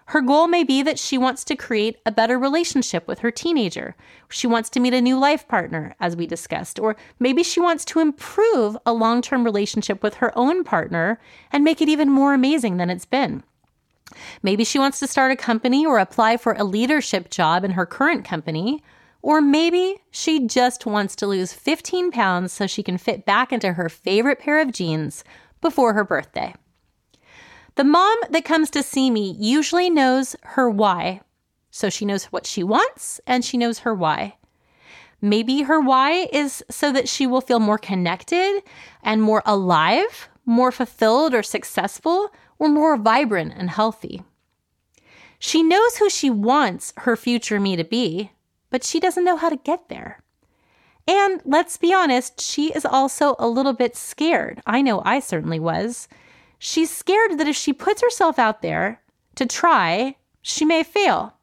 Her 0.09 0.21
goal 0.21 0.47
may 0.47 0.63
be 0.63 0.83
that 0.83 0.99
she 0.99 1.17
wants 1.17 1.43
to 1.45 1.55
create 1.55 1.97
a 2.05 2.11
better 2.11 2.37
relationship 2.37 3.07
with 3.07 3.19
her 3.19 3.31
teenager. 3.31 3.95
She 4.29 4.45
wants 4.45 4.69
to 4.69 4.79
meet 4.79 4.93
a 4.93 5.01
new 5.01 5.17
life 5.17 5.47
partner, 5.47 5.95
as 5.99 6.15
we 6.15 6.27
discussed, 6.27 6.79
or 6.79 6.95
maybe 7.19 7.41
she 7.41 7.59
wants 7.59 7.83
to 7.85 7.99
improve 7.99 8.77
a 8.85 8.93
long 8.93 9.23
term 9.23 9.43
relationship 9.43 10.03
with 10.03 10.15
her 10.15 10.37
own 10.37 10.63
partner 10.63 11.19
and 11.51 11.63
make 11.63 11.81
it 11.81 11.89
even 11.89 12.11
more 12.11 12.35
amazing 12.35 12.77
than 12.77 12.91
it's 12.91 13.05
been. 13.05 13.43
Maybe 14.43 14.63
she 14.63 14.79
wants 14.79 14.99
to 14.99 15.07
start 15.07 15.31
a 15.31 15.35
company 15.35 15.85
or 15.85 15.97
apply 15.97 16.37
for 16.37 16.53
a 16.53 16.63
leadership 16.63 17.29
job 17.29 17.63
in 17.63 17.71
her 17.71 17.85
current 17.85 18.25
company. 18.25 18.83
Or 19.21 19.41
maybe 19.41 19.97
she 20.11 20.45
just 20.45 20.85
wants 20.85 21.15
to 21.15 21.27
lose 21.27 21.51
15 21.51 22.11
pounds 22.11 22.53
so 22.53 22.67
she 22.67 22.83
can 22.83 22.97
fit 22.97 23.25
back 23.25 23.51
into 23.51 23.73
her 23.73 23.89
favorite 23.89 24.39
pair 24.39 24.61
of 24.61 24.71
jeans 24.71 25.23
before 25.61 25.93
her 25.93 26.03
birthday. 26.03 26.53
The 27.73 27.83
mom 27.83 28.17
that 28.29 28.45
comes 28.45 28.69
to 28.71 28.83
see 28.83 29.09
me 29.09 29.35
usually 29.39 29.89
knows 29.89 30.35
her 30.43 30.69
why. 30.69 31.21
So 31.71 31.89
she 31.89 32.05
knows 32.05 32.25
what 32.25 32.45
she 32.45 32.63
wants 32.63 33.19
and 33.25 33.43
she 33.43 33.57
knows 33.57 33.79
her 33.79 33.93
why. 33.93 34.35
Maybe 35.21 35.63
her 35.63 35.81
why 35.81 36.27
is 36.31 36.63
so 36.69 36.91
that 36.91 37.09
she 37.09 37.25
will 37.25 37.41
feel 37.41 37.59
more 37.59 37.79
connected 37.79 38.61
and 39.01 39.21
more 39.21 39.41
alive, 39.45 40.29
more 40.45 40.71
fulfilled 40.71 41.33
or 41.33 41.41
successful, 41.41 42.31
or 42.59 42.69
more 42.69 42.97
vibrant 42.97 43.53
and 43.55 43.69
healthy. 43.69 44.23
She 45.39 45.63
knows 45.63 45.97
who 45.97 46.09
she 46.09 46.29
wants 46.29 46.93
her 46.97 47.15
future 47.15 47.59
me 47.59 47.75
to 47.75 47.83
be, 47.83 48.31
but 48.69 48.83
she 48.83 48.99
doesn't 48.99 49.25
know 49.25 49.37
how 49.37 49.49
to 49.49 49.57
get 49.57 49.89
there. 49.89 50.23
And 51.07 51.41
let's 51.45 51.77
be 51.77 51.93
honest, 51.93 52.41
she 52.41 52.73
is 52.73 52.85
also 52.85 53.35
a 53.37 53.47
little 53.47 53.73
bit 53.73 53.95
scared. 53.95 54.61
I 54.65 54.81
know 54.81 55.01
I 55.05 55.19
certainly 55.19 55.59
was. 55.59 56.07
She's 56.57 56.89
scared 56.89 57.37
that 57.37 57.47
if 57.47 57.55
she 57.55 57.73
puts 57.73 58.01
herself 58.01 58.39
out 58.39 58.61
there 58.61 59.01
to 59.35 59.45
try, 59.45 60.15
she 60.41 60.65
may 60.65 60.83
fail. 60.83 61.33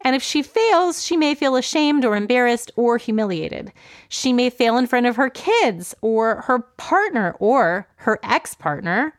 And 0.00 0.14
if 0.14 0.22
she 0.22 0.42
fails, 0.42 1.04
she 1.04 1.16
may 1.16 1.34
feel 1.34 1.56
ashamed 1.56 2.04
or 2.04 2.16
embarrassed 2.16 2.70
or 2.76 2.96
humiliated. 2.96 3.72
She 4.08 4.32
may 4.32 4.50
fail 4.50 4.78
in 4.78 4.86
front 4.86 5.06
of 5.06 5.16
her 5.16 5.30
kids 5.30 5.94
or 6.00 6.42
her 6.42 6.60
partner 6.60 7.34
or 7.38 7.88
her 7.96 8.18
ex 8.22 8.54
partner 8.54 9.14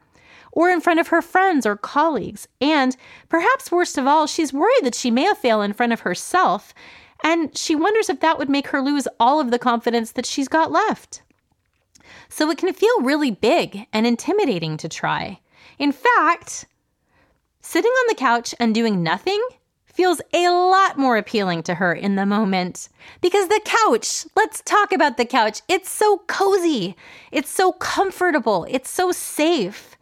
or 0.58 0.72
in 0.72 0.82
front 0.82 1.00
of 1.00 1.10
her 1.10 1.22
friends 1.22 1.68
or 1.68 1.78
colleagues. 1.78 2.48
And 2.60 2.98
perhaps 3.30 3.72
worst 3.72 3.96
of 3.96 4.08
all, 4.08 4.26
she's 4.26 4.52
worried 4.52 4.82
that 4.82 4.96
she 4.96 5.12
may 5.12 5.32
fail 5.36 5.62
in 5.62 5.72
front 5.72 5.94
of 5.94 6.00
herself. 6.00 6.74
And 7.24 7.56
she 7.56 7.76
wonders 7.76 8.10
if 8.10 8.22
that 8.22 8.40
would 8.40 8.50
make 8.50 8.70
her 8.70 8.82
lose 8.82 9.08
all 9.20 9.40
of 9.40 9.52
the 9.52 9.60
confidence 9.60 10.14
that 10.14 10.26
she's 10.26 10.48
got 10.48 10.72
left. 10.72 11.22
So 12.28 12.50
it 12.50 12.58
can 12.58 12.74
feel 12.74 13.02
really 13.02 13.30
big 13.30 13.86
and 13.94 14.08
intimidating 14.08 14.78
to 14.78 14.90
try. 14.90 15.42
In 15.78 15.92
fact, 15.92 16.66
sitting 17.62 17.92
on 17.92 18.06
the 18.10 18.16
couch 18.16 18.56
and 18.60 18.74
doing 18.74 19.04
nothing 19.04 19.40
feels 19.86 20.22
a 20.34 20.50
lot 20.50 20.98
more 20.98 21.18
appealing 21.18 21.62
to 21.64 21.76
her 21.76 21.94
in 21.94 22.16
the 22.16 22.26
moment. 22.26 22.90
Because 23.22 23.48
the 23.48 23.62
couch, 23.64 24.26
let's 24.36 24.64
talk 24.64 24.92
about 24.92 25.18
the 25.18 25.26
couch. 25.26 25.62
It's 25.68 25.92
so 25.92 26.24
cozy, 26.26 26.96
it's 27.32 27.52
so 27.52 27.74
comfortable, 27.74 28.66
it's 28.68 28.90
so 28.90 29.12
safe. 29.12 29.97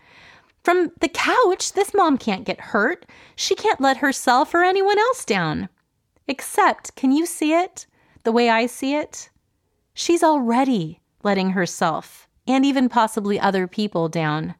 From 0.65 0.91
the 0.99 1.09
couch, 1.09 1.73
this 1.73 1.93
mom 1.93 2.17
can't 2.17 2.43
get 2.43 2.59
hurt. 2.59 3.05
She 3.35 3.53
can't 3.53 3.79
let 3.79 3.97
herself 3.97 4.51
or 4.51 4.63
anyone 4.63 4.97
else 4.97 5.23
down. 5.23 5.69
Except, 6.27 6.95
can 6.95 7.11
you 7.11 7.27
see 7.27 7.53
it 7.53 7.85
the 8.23 8.31
way 8.31 8.49
I 8.49 8.65
see 8.65 8.95
it? 8.95 9.29
She's 9.93 10.23
already 10.23 11.01
letting 11.21 11.51
herself 11.51 12.27
and 12.47 12.65
even 12.65 12.89
possibly 12.89 13.39
other 13.39 13.67
people 13.67 14.09
down. 14.09 14.55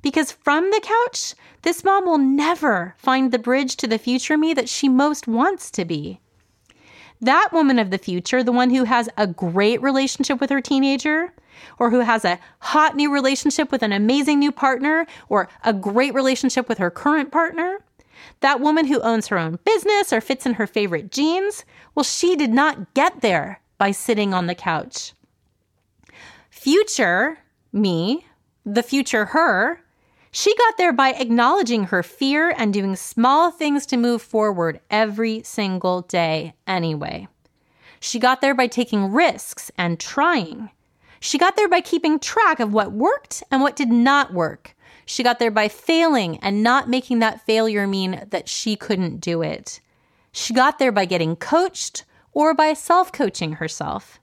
Because 0.00 0.30
from 0.30 0.70
the 0.70 0.80
couch, 0.80 1.34
this 1.62 1.82
mom 1.82 2.06
will 2.06 2.18
never 2.18 2.94
find 2.96 3.32
the 3.32 3.38
bridge 3.40 3.74
to 3.78 3.88
the 3.88 3.98
future 3.98 4.38
me 4.38 4.54
that 4.54 4.68
she 4.68 4.88
most 4.88 5.26
wants 5.26 5.72
to 5.72 5.84
be. 5.84 6.20
That 7.20 7.48
woman 7.52 7.80
of 7.80 7.90
the 7.90 7.98
future, 7.98 8.44
the 8.44 8.52
one 8.52 8.70
who 8.70 8.84
has 8.84 9.08
a 9.16 9.26
great 9.26 9.82
relationship 9.82 10.40
with 10.40 10.50
her 10.50 10.60
teenager, 10.60 11.32
or 11.78 11.90
who 11.90 12.00
has 12.00 12.24
a 12.24 12.38
hot 12.60 12.96
new 12.96 13.12
relationship 13.12 13.70
with 13.72 13.82
an 13.82 13.92
amazing 13.92 14.38
new 14.38 14.52
partner, 14.52 15.06
or 15.28 15.48
a 15.64 15.72
great 15.72 16.14
relationship 16.14 16.68
with 16.68 16.78
her 16.78 16.90
current 16.90 17.30
partner, 17.30 17.78
that 18.40 18.60
woman 18.60 18.86
who 18.86 19.00
owns 19.00 19.28
her 19.28 19.38
own 19.38 19.58
business 19.64 20.12
or 20.12 20.20
fits 20.20 20.46
in 20.46 20.54
her 20.54 20.66
favorite 20.66 21.10
jeans, 21.10 21.64
well, 21.94 22.04
she 22.04 22.36
did 22.36 22.50
not 22.50 22.94
get 22.94 23.20
there 23.20 23.60
by 23.78 23.90
sitting 23.90 24.32
on 24.32 24.46
the 24.46 24.54
couch. 24.54 25.12
Future 26.50 27.38
me, 27.72 28.26
the 28.64 28.82
future 28.82 29.26
her, 29.26 29.80
she 30.30 30.56
got 30.56 30.78
there 30.78 30.92
by 30.92 31.12
acknowledging 31.12 31.84
her 31.84 32.02
fear 32.02 32.54
and 32.56 32.72
doing 32.72 32.96
small 32.96 33.50
things 33.50 33.84
to 33.86 33.96
move 33.96 34.22
forward 34.22 34.80
every 34.90 35.42
single 35.42 36.02
day 36.02 36.54
anyway. 36.66 37.28
She 38.00 38.18
got 38.18 38.40
there 38.40 38.54
by 38.54 38.66
taking 38.66 39.12
risks 39.12 39.70
and 39.76 40.00
trying. 40.00 40.70
She 41.24 41.38
got 41.38 41.54
there 41.54 41.68
by 41.68 41.80
keeping 41.80 42.18
track 42.18 42.58
of 42.58 42.72
what 42.72 42.90
worked 42.90 43.44
and 43.48 43.62
what 43.62 43.76
did 43.76 43.90
not 43.90 44.34
work. 44.34 44.74
She 45.06 45.22
got 45.22 45.38
there 45.38 45.52
by 45.52 45.68
failing 45.68 46.36
and 46.38 46.64
not 46.64 46.88
making 46.88 47.20
that 47.20 47.46
failure 47.46 47.86
mean 47.86 48.26
that 48.30 48.48
she 48.48 48.74
couldn't 48.74 49.20
do 49.20 49.40
it. 49.40 49.80
She 50.32 50.52
got 50.52 50.80
there 50.80 50.90
by 50.90 51.04
getting 51.04 51.36
coached 51.36 52.04
or 52.32 52.54
by 52.54 52.74
self 52.74 53.12
coaching 53.12 53.52
herself. 53.52 54.18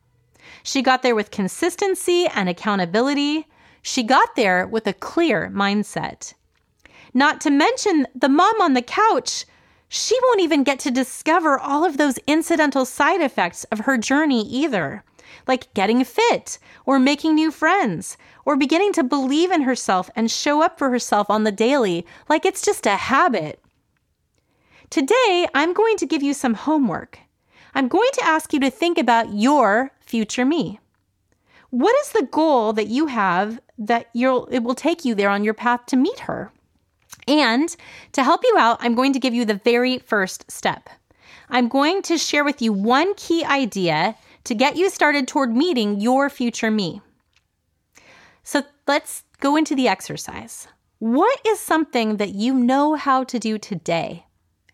She 0.61 0.81
got 0.81 1.01
there 1.01 1.15
with 1.15 1.31
consistency 1.31 2.27
and 2.35 2.49
accountability. 2.49 3.47
She 3.81 4.03
got 4.03 4.35
there 4.35 4.67
with 4.67 4.85
a 4.85 4.91
clear 4.91 5.49
mindset. 5.55 6.33
Not 7.13 7.39
to 7.41 7.49
mention 7.49 8.07
the 8.13 8.27
mom 8.27 8.59
on 8.59 8.73
the 8.73 8.81
couch, 8.81 9.45
she 9.87 10.19
won't 10.23 10.41
even 10.41 10.65
get 10.65 10.79
to 10.79 10.91
discover 10.91 11.57
all 11.57 11.85
of 11.85 11.95
those 11.95 12.17
incidental 12.27 12.83
side 12.83 13.21
effects 13.21 13.63
of 13.71 13.79
her 13.79 13.97
journey 13.97 14.45
either, 14.45 15.05
like 15.47 15.73
getting 15.73 16.03
fit 16.03 16.59
or 16.85 16.99
making 16.99 17.35
new 17.35 17.51
friends 17.51 18.17
or 18.45 18.55
beginning 18.55 18.93
to 18.93 19.03
believe 19.03 19.51
in 19.51 19.61
herself 19.61 20.09
and 20.15 20.29
show 20.29 20.61
up 20.61 20.77
for 20.77 20.89
herself 20.89 21.29
on 21.29 21.43
the 21.43 21.51
daily 21.51 22.05
like 22.27 22.45
it's 22.45 22.61
just 22.61 22.85
a 22.85 22.95
habit. 22.95 23.61
Today, 24.89 25.47
I'm 25.53 25.73
going 25.73 25.97
to 25.97 26.07
give 26.07 26.23
you 26.23 26.33
some 26.33 26.55
homework. 26.55 27.19
I'm 27.75 27.87
going 27.87 28.09
to 28.13 28.25
ask 28.25 28.53
you 28.53 28.59
to 28.61 28.71
think 28.71 28.97
about 28.97 29.33
your 29.33 29.91
future 30.01 30.45
me. 30.45 30.79
What 31.69 31.95
is 32.01 32.11
the 32.11 32.27
goal 32.31 32.73
that 32.73 32.87
you 32.87 33.05
have 33.05 33.61
that 33.77 34.09
you'll 34.13 34.47
it 34.47 34.59
will 34.59 34.73
take 34.73 35.05
you 35.05 35.13
there 35.13 35.29
on 35.29 35.43
your 35.43 35.53
path 35.53 35.85
to 35.87 35.95
meet 35.95 36.21
her? 36.21 36.51
And 37.27 37.75
to 38.13 38.23
help 38.23 38.41
you 38.43 38.55
out, 38.57 38.79
I'm 38.81 38.95
going 38.95 39.13
to 39.13 39.19
give 39.19 39.35
you 39.35 39.45
the 39.45 39.61
very 39.63 39.99
first 39.99 40.49
step. 40.49 40.89
I'm 41.49 41.67
going 41.67 42.01
to 42.03 42.17
share 42.17 42.43
with 42.43 42.61
you 42.61 42.73
one 42.73 43.13
key 43.15 43.43
idea 43.43 44.15
to 44.45 44.55
get 44.55 44.75
you 44.75 44.89
started 44.89 45.27
toward 45.27 45.55
meeting 45.55 45.99
your 45.99 46.29
future 46.29 46.71
me. 46.71 47.01
So 48.43 48.63
let's 48.87 49.23
go 49.39 49.55
into 49.55 49.75
the 49.75 49.87
exercise. 49.87 50.67
What 50.99 51.39
is 51.45 51.59
something 51.59 52.17
that 52.17 52.33
you 52.33 52.53
know 52.53 52.95
how 52.95 53.23
to 53.25 53.39
do 53.39 53.57
today? 53.57 54.25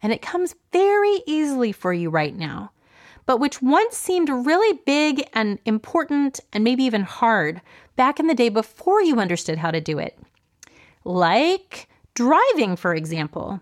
And 0.01 0.13
it 0.13 0.22
comes 0.22 0.55
very 0.72 1.22
easily 1.25 1.72
for 1.72 1.93
you 1.93 2.10
right 2.10 2.36
now 2.36 2.72
but 3.25 3.39
which 3.39 3.62
once 3.62 3.98
seemed 3.98 4.29
really 4.29 4.79
big 4.86 5.27
and 5.34 5.60
important 5.65 6.39
and 6.53 6.63
maybe 6.63 6.84
even 6.84 7.01
hard 7.03 7.62
back 7.95 8.19
in 8.19 8.27
the 8.27 8.36
day 8.36 8.50
before 8.50 9.01
you 9.01 9.19
understood 9.19 9.57
how 9.57 9.72
to 9.72 9.81
do 9.81 9.98
it. 9.98 10.17
Like 11.03 11.88
driving, 12.13 12.75
for 12.75 12.93
example, 12.93 13.62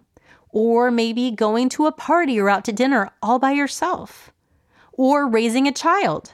or 0.50 0.92
maybe 0.92 1.32
going 1.32 1.70
to 1.70 1.88
a 1.88 1.92
party 1.92 2.40
or 2.40 2.50
out 2.50 2.66
to 2.66 2.72
dinner 2.72 3.12
all 3.22 3.40
by 3.40 3.52
yourself, 3.52 4.32
or 4.94 5.28
raising 5.28 5.68
a 5.68 5.72
child. 5.72 6.34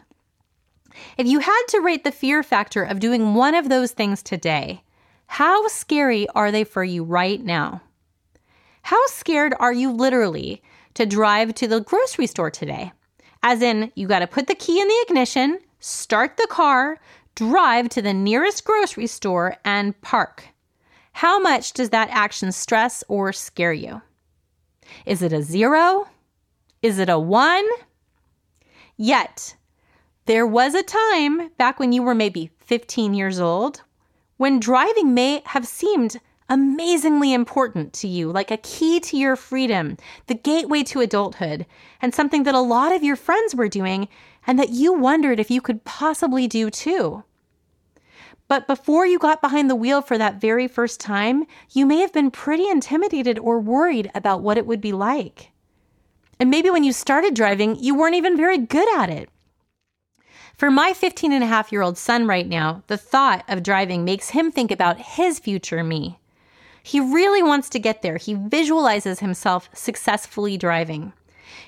If 1.17 1.27
you 1.27 1.39
had 1.39 1.61
to 1.69 1.81
rate 1.81 2.03
the 2.03 2.11
fear 2.11 2.43
factor 2.43 2.83
of 2.83 2.99
doing 2.99 3.33
one 3.33 3.55
of 3.55 3.69
those 3.69 3.91
things 3.91 4.21
today, 4.21 4.83
how 5.27 5.67
scary 5.67 6.27
are 6.29 6.51
they 6.51 6.63
for 6.63 6.83
you 6.83 7.03
right 7.03 7.43
now? 7.43 7.81
How 8.81 9.05
scared 9.07 9.53
are 9.59 9.73
you 9.73 9.91
literally 9.91 10.63
to 10.95 11.05
drive 11.05 11.53
to 11.55 11.67
the 11.67 11.81
grocery 11.81 12.27
store 12.27 12.49
today? 12.49 12.91
As 13.43 13.61
in, 13.61 13.91
you 13.95 14.07
got 14.07 14.19
to 14.19 14.27
put 14.27 14.47
the 14.47 14.55
key 14.55 14.81
in 14.81 14.87
the 14.87 15.05
ignition, 15.07 15.59
start 15.79 16.37
the 16.37 16.47
car, 16.49 16.99
drive 17.35 17.89
to 17.89 18.01
the 18.01 18.13
nearest 18.13 18.65
grocery 18.65 19.07
store, 19.07 19.55
and 19.63 19.99
park. 20.01 20.47
How 21.13 21.39
much 21.39 21.73
does 21.73 21.91
that 21.91 22.09
action 22.11 22.51
stress 22.51 23.03
or 23.07 23.31
scare 23.31 23.73
you? 23.73 24.01
Is 25.05 25.21
it 25.21 25.31
a 25.31 25.41
zero? 25.41 26.07
Is 26.81 26.97
it 26.97 27.09
a 27.09 27.19
one? 27.19 27.67
Yet, 29.01 29.55
there 30.25 30.45
was 30.45 30.75
a 30.75 30.83
time 30.83 31.51
back 31.57 31.79
when 31.79 31.93
you 31.93 32.03
were 32.03 32.13
maybe 32.13 32.51
15 32.59 33.13
years 33.13 33.39
old, 33.39 33.83
when 34.35 34.59
driving 34.59 35.13
may 35.13 35.41
have 35.45 35.65
seemed 35.65 36.19
amazingly 36.49 37.33
important 37.33 37.93
to 37.93 38.09
you, 38.09 38.29
like 38.29 38.51
a 38.51 38.57
key 38.57 38.99
to 38.99 39.15
your 39.15 39.37
freedom, 39.37 39.95
the 40.27 40.33
gateway 40.33 40.83
to 40.83 40.99
adulthood, 40.99 41.65
and 42.01 42.13
something 42.13 42.43
that 42.43 42.53
a 42.53 42.59
lot 42.59 42.91
of 42.91 43.01
your 43.01 43.15
friends 43.15 43.55
were 43.55 43.69
doing 43.69 44.09
and 44.45 44.59
that 44.59 44.71
you 44.71 44.91
wondered 44.91 45.39
if 45.39 45.49
you 45.49 45.61
could 45.61 45.85
possibly 45.85 46.45
do 46.45 46.69
too. 46.69 47.23
But 48.49 48.67
before 48.67 49.05
you 49.05 49.17
got 49.17 49.39
behind 49.39 49.69
the 49.69 49.75
wheel 49.75 50.01
for 50.01 50.17
that 50.17 50.41
very 50.41 50.67
first 50.67 50.99
time, 50.99 51.45
you 51.71 51.85
may 51.85 52.01
have 52.01 52.11
been 52.11 52.31
pretty 52.31 52.67
intimidated 52.67 53.39
or 53.39 53.61
worried 53.61 54.11
about 54.13 54.41
what 54.41 54.57
it 54.57 54.67
would 54.67 54.81
be 54.81 54.91
like. 54.91 55.51
And 56.39 56.49
maybe 56.49 56.69
when 56.69 56.83
you 56.83 56.93
started 56.93 57.33
driving, 57.33 57.75
you 57.79 57.95
weren't 57.95 58.15
even 58.15 58.37
very 58.37 58.57
good 58.57 58.87
at 58.97 59.09
it. 59.09 59.29
For 60.55 60.71
my 60.71 60.93
15 60.93 61.31
and 61.31 61.43
a 61.43 61.47
half 61.47 61.71
year 61.71 61.81
old 61.81 61.97
son 61.97 62.27
right 62.27 62.47
now, 62.47 62.83
the 62.87 62.97
thought 62.97 63.43
of 63.47 63.63
driving 63.63 64.03
makes 64.03 64.31
him 64.31 64.51
think 64.51 64.71
about 64.71 64.99
his 64.99 65.39
future 65.39 65.83
me. 65.83 66.19
He 66.83 66.99
really 66.99 67.43
wants 67.43 67.69
to 67.69 67.79
get 67.79 68.01
there. 68.01 68.17
He 68.17 68.33
visualizes 68.33 69.19
himself 69.19 69.69
successfully 69.73 70.57
driving. 70.57 71.13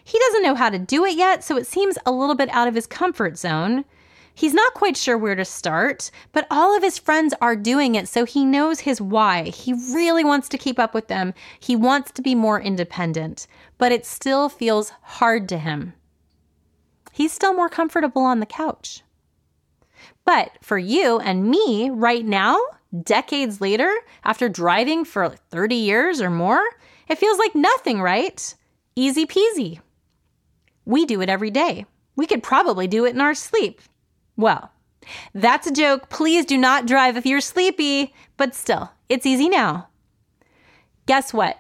He 0.04 0.20
doesn't 0.20 0.44
know 0.44 0.56
how 0.56 0.70
to 0.70 0.80
do 0.80 1.06
it 1.06 1.16
yet, 1.16 1.44
so 1.44 1.58
it 1.58 1.68
seems 1.68 1.98
a 2.06 2.12
little 2.12 2.36
bit 2.36 2.50
out 2.50 2.68
of 2.68 2.76
his 2.76 2.88
comfort 2.88 3.38
zone. 3.38 3.86
He's 4.34 4.54
not 4.54 4.74
quite 4.74 4.98
sure 4.98 5.18
where 5.18 5.36
to 5.36 5.46
start, 5.46 6.12
but 6.32 6.48
all 6.50 6.76
of 6.76 6.84
his 6.84 6.98
friends 6.98 7.34
are 7.42 7.56
doing 7.56 7.96
it, 7.96 8.08
so 8.08 8.26
he 8.26 8.46
knows 8.46 8.82
his 8.82 9.02
why. 9.02 9.44
He 9.44 9.74
really 9.74 10.24
wants 10.24 10.50
to 10.50 10.58
keep 10.58 10.80
up 10.80 10.94
with 10.94 11.08
them. 11.08 11.34
He 11.60 11.76
wants 11.76 12.12
to 12.12 12.22
be 12.22 12.36
more 12.36 12.60
independent, 12.62 13.48
but 13.78 13.92
it 13.92 14.06
still 14.06 14.50
feels 14.50 14.92
hard 15.02 15.48
to 15.50 15.58
him 15.58 15.94
he's 17.12 17.32
still 17.32 17.54
more 17.54 17.70
comfortable 17.70 18.24
on 18.24 18.40
the 18.40 18.46
couch. 18.46 19.04
But 20.26 20.52
for 20.62 20.78
you 20.78 21.20
and 21.20 21.50
me 21.50 21.90
right 21.90 22.26
now, 22.26 22.60
decades 23.04 23.62
later, 23.62 23.92
after 24.24 24.50
driving 24.50 25.06
for 25.06 25.30
30 25.30 25.76
years 25.76 26.22
or 26.22 26.30
more, 26.30 26.64
it 27.08 27.18
feels 27.18 27.38
like 27.38 27.56
nothing, 27.56 28.02
right? 28.02 28.56
Easy 28.96 29.26
peasy. 29.26 29.80
We 30.86 31.06
do 31.06 31.22
it 31.22 31.30
every 31.30 31.52
day. 31.52 31.86
We 32.16 32.28
could 32.28 32.44
probably 32.44 32.88
do 32.88 33.06
it 33.06 33.16
in 33.16 33.22
our 33.22 33.36
sleep. 33.36 33.82
Well, 34.42 34.72
that's 35.36 35.68
a 35.68 35.72
joke. 35.72 36.10
Please 36.10 36.46
do 36.46 36.58
not 36.58 36.88
drive 36.88 37.16
if 37.16 37.28
you're 37.28 37.42
sleepy, 37.42 38.14
but 38.38 38.56
still, 38.56 38.92
it's 39.08 39.28
easy 39.28 39.48
now. 39.48 39.88
Guess 41.06 41.32
what? 41.32 41.60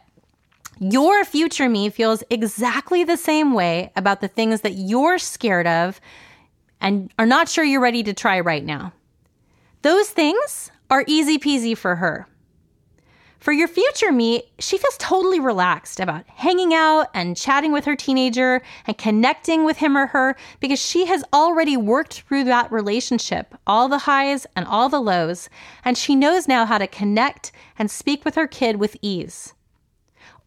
Your 0.79 1.23
future 1.23 1.69
me 1.69 1.91
feels 1.91 2.23
exactly 2.31 3.03
the 3.03 3.17
same 3.17 3.53
way 3.53 3.91
about 3.95 4.19
the 4.19 4.27
things 4.27 4.61
that 4.61 4.73
you're 4.73 5.19
scared 5.19 5.67
of 5.67 6.01
and 6.79 7.13
are 7.19 7.27
not 7.27 7.47
sure 7.47 7.63
you're 7.63 7.79
ready 7.79 8.01
to 8.01 8.13
try 8.13 8.39
right 8.39 8.65
now. 8.65 8.93
Those 9.83 10.09
things 10.09 10.71
are 10.89 11.03
easy 11.05 11.37
peasy 11.37 11.77
for 11.77 11.97
her. 11.97 12.27
For 13.41 13.51
your 13.51 13.67
future 13.67 14.11
me, 14.11 14.43
she 14.59 14.77
feels 14.77 14.95
totally 14.99 15.39
relaxed 15.39 15.99
about 15.99 16.25
hanging 16.27 16.75
out 16.75 17.07
and 17.15 17.35
chatting 17.35 17.71
with 17.71 17.85
her 17.85 17.95
teenager 17.95 18.61
and 18.85 18.95
connecting 18.95 19.63
with 19.63 19.77
him 19.77 19.97
or 19.97 20.05
her 20.05 20.35
because 20.59 20.79
she 20.79 21.07
has 21.07 21.23
already 21.33 21.75
worked 21.75 22.21
through 22.21 22.43
that 22.43 22.71
relationship, 22.71 23.55
all 23.65 23.89
the 23.89 23.97
highs 23.97 24.45
and 24.55 24.67
all 24.67 24.89
the 24.89 25.01
lows, 25.01 25.49
and 25.83 25.97
she 25.97 26.15
knows 26.15 26.47
now 26.47 26.67
how 26.67 26.77
to 26.77 26.85
connect 26.85 27.51
and 27.79 27.89
speak 27.89 28.23
with 28.23 28.35
her 28.35 28.45
kid 28.45 28.75
with 28.75 28.95
ease. 29.01 29.55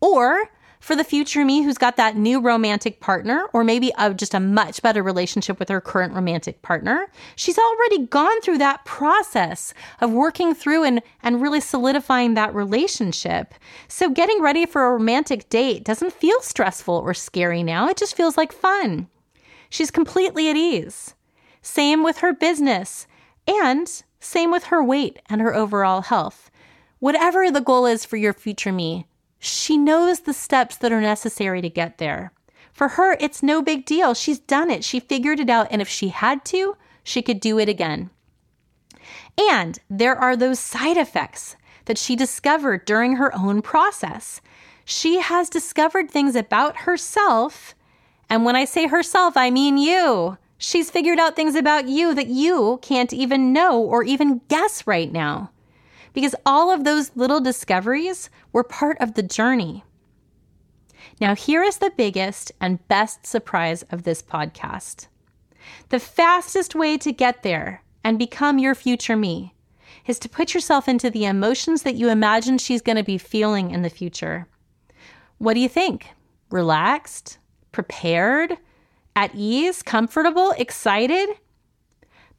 Or 0.00 0.50
for 0.84 0.94
the 0.94 1.02
future 1.02 1.46
me 1.46 1.62
who's 1.62 1.78
got 1.78 1.96
that 1.96 2.14
new 2.14 2.38
romantic 2.38 3.00
partner, 3.00 3.48
or 3.54 3.64
maybe 3.64 3.90
a, 3.96 4.12
just 4.12 4.34
a 4.34 4.38
much 4.38 4.82
better 4.82 5.02
relationship 5.02 5.58
with 5.58 5.70
her 5.70 5.80
current 5.80 6.12
romantic 6.12 6.60
partner, 6.60 7.06
she's 7.36 7.56
already 7.56 8.04
gone 8.08 8.38
through 8.42 8.58
that 8.58 8.84
process 8.84 9.72
of 10.02 10.12
working 10.12 10.54
through 10.54 10.84
and, 10.84 11.00
and 11.22 11.40
really 11.40 11.58
solidifying 11.58 12.34
that 12.34 12.54
relationship. 12.54 13.54
So 13.88 14.10
getting 14.10 14.42
ready 14.42 14.66
for 14.66 14.84
a 14.84 14.92
romantic 14.92 15.48
date 15.48 15.84
doesn't 15.84 16.12
feel 16.12 16.42
stressful 16.42 16.96
or 16.96 17.14
scary 17.14 17.62
now, 17.62 17.88
it 17.88 17.96
just 17.96 18.14
feels 18.14 18.36
like 18.36 18.52
fun. 18.52 19.08
She's 19.70 19.90
completely 19.90 20.50
at 20.50 20.56
ease. 20.56 21.14
Same 21.62 22.04
with 22.04 22.18
her 22.18 22.34
business, 22.34 23.06
and 23.48 24.02
same 24.20 24.50
with 24.50 24.64
her 24.64 24.84
weight 24.84 25.18
and 25.30 25.40
her 25.40 25.54
overall 25.54 26.02
health. 26.02 26.50
Whatever 26.98 27.50
the 27.50 27.62
goal 27.62 27.86
is 27.86 28.04
for 28.04 28.18
your 28.18 28.34
future 28.34 28.70
me, 28.70 29.06
she 29.44 29.76
knows 29.76 30.20
the 30.20 30.32
steps 30.32 30.76
that 30.76 30.92
are 30.92 31.00
necessary 31.00 31.60
to 31.60 31.68
get 31.68 31.98
there. 31.98 32.32
For 32.72 32.88
her, 32.88 33.16
it's 33.20 33.42
no 33.42 33.62
big 33.62 33.84
deal. 33.84 34.14
She's 34.14 34.38
done 34.38 34.70
it. 34.70 34.82
She 34.84 35.00
figured 35.00 35.38
it 35.38 35.50
out. 35.50 35.68
And 35.70 35.82
if 35.82 35.88
she 35.88 36.08
had 36.08 36.44
to, 36.46 36.76
she 37.02 37.22
could 37.22 37.40
do 37.40 37.58
it 37.58 37.68
again. 37.68 38.10
And 39.38 39.78
there 39.90 40.16
are 40.16 40.36
those 40.36 40.58
side 40.58 40.96
effects 40.96 41.56
that 41.84 41.98
she 41.98 42.16
discovered 42.16 42.84
during 42.84 43.16
her 43.16 43.34
own 43.36 43.60
process. 43.62 44.40
She 44.84 45.20
has 45.20 45.50
discovered 45.50 46.10
things 46.10 46.34
about 46.34 46.78
herself. 46.78 47.74
And 48.30 48.44
when 48.44 48.56
I 48.56 48.64
say 48.64 48.86
herself, 48.86 49.36
I 49.36 49.50
mean 49.50 49.76
you. 49.76 50.38
She's 50.56 50.90
figured 50.90 51.18
out 51.18 51.36
things 51.36 51.54
about 51.54 51.88
you 51.88 52.14
that 52.14 52.28
you 52.28 52.78
can't 52.82 53.12
even 53.12 53.52
know 53.52 53.80
or 53.80 54.02
even 54.02 54.40
guess 54.48 54.86
right 54.86 55.12
now 55.12 55.50
because 56.14 56.34
all 56.46 56.70
of 56.70 56.84
those 56.84 57.14
little 57.14 57.40
discoveries 57.40 58.30
were 58.52 58.64
part 58.64 58.96
of 59.00 59.12
the 59.14 59.22
journey. 59.22 59.84
Now, 61.20 61.34
here 61.34 61.62
is 61.62 61.76
the 61.76 61.92
biggest 61.94 62.50
and 62.60 62.86
best 62.88 63.26
surprise 63.26 63.82
of 63.90 64.04
this 64.04 64.22
podcast. 64.22 65.08
The 65.90 66.00
fastest 66.00 66.74
way 66.74 66.96
to 66.98 67.12
get 67.12 67.42
there 67.42 67.82
and 68.02 68.18
become 68.18 68.58
your 68.58 68.74
future 68.74 69.16
me 69.16 69.54
is 70.06 70.18
to 70.20 70.28
put 70.28 70.54
yourself 70.54 70.88
into 70.88 71.10
the 71.10 71.24
emotions 71.24 71.82
that 71.82 71.94
you 71.94 72.08
imagine 72.08 72.58
she's 72.58 72.82
going 72.82 72.96
to 72.96 73.04
be 73.04 73.18
feeling 73.18 73.70
in 73.70 73.82
the 73.82 73.90
future. 73.90 74.46
What 75.38 75.54
do 75.54 75.60
you 75.60 75.68
think? 75.68 76.08
Relaxed? 76.50 77.38
Prepared? 77.72 78.56
At 79.16 79.34
ease? 79.34 79.82
Comfortable? 79.82 80.52
Excited? 80.58 81.28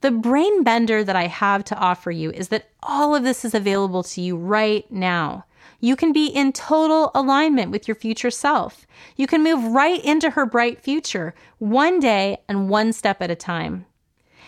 The 0.06 0.12
brain 0.12 0.62
bender 0.62 1.02
that 1.02 1.16
I 1.16 1.26
have 1.26 1.64
to 1.64 1.76
offer 1.76 2.12
you 2.12 2.30
is 2.30 2.46
that 2.50 2.68
all 2.80 3.16
of 3.16 3.24
this 3.24 3.44
is 3.44 3.56
available 3.56 4.04
to 4.04 4.20
you 4.20 4.36
right 4.36 4.88
now. 4.88 5.46
You 5.80 5.96
can 5.96 6.12
be 6.12 6.28
in 6.28 6.52
total 6.52 7.10
alignment 7.12 7.72
with 7.72 7.88
your 7.88 7.96
future 7.96 8.30
self. 8.30 8.86
You 9.16 9.26
can 9.26 9.42
move 9.42 9.72
right 9.72 10.00
into 10.04 10.30
her 10.30 10.46
bright 10.46 10.80
future, 10.80 11.34
one 11.58 11.98
day 11.98 12.38
and 12.48 12.68
one 12.68 12.92
step 12.92 13.20
at 13.20 13.32
a 13.32 13.34
time. 13.34 13.84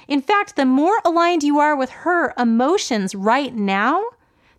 In 0.07 0.23
fact, 0.23 0.55
the 0.55 0.65
more 0.65 1.01
aligned 1.05 1.43
you 1.43 1.59
are 1.59 1.75
with 1.75 1.91
her 1.91 2.35
emotions 2.39 3.17
right 3.17 3.53
now, 3.53 4.01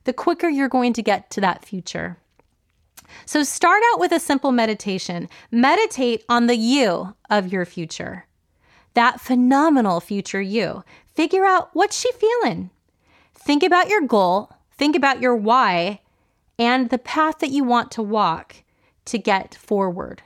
the 0.04 0.12
quicker 0.12 0.50
you're 0.50 0.68
going 0.68 0.92
to 0.92 1.02
get 1.02 1.30
to 1.30 1.40
that 1.40 1.64
future. 1.64 2.18
So 3.26 3.44
start 3.44 3.82
out 3.94 4.02
with 4.02 4.12
a 4.12 4.20
simple 4.20 4.52
meditation. 4.52 5.30
Meditate 5.50 6.26
on 6.28 6.48
the 6.48 6.58
you 6.58 7.16
of 7.30 7.54
your 7.54 7.64
future 7.64 8.26
that 9.00 9.22
phenomenal 9.22 10.02
future 10.02 10.42
you. 10.42 10.84
Figure 11.16 11.46
out 11.46 11.70
what's 11.72 11.98
she 11.98 12.12
feeling. 12.12 12.70
Think 13.34 13.64
about 13.64 13.88
your 13.88 14.02
goal, 14.02 14.52
think 14.74 14.94
about 14.94 15.22
your 15.22 15.38
why, 15.38 16.02
and 16.58 16.90
the 16.90 16.98
path 16.98 17.40
that 17.40 17.50
you 17.50 17.64
want 17.64 17.92
to 17.92 18.02
walk 18.02 18.58
to 19.06 19.18
get 19.18 19.56
forward. 19.56 20.22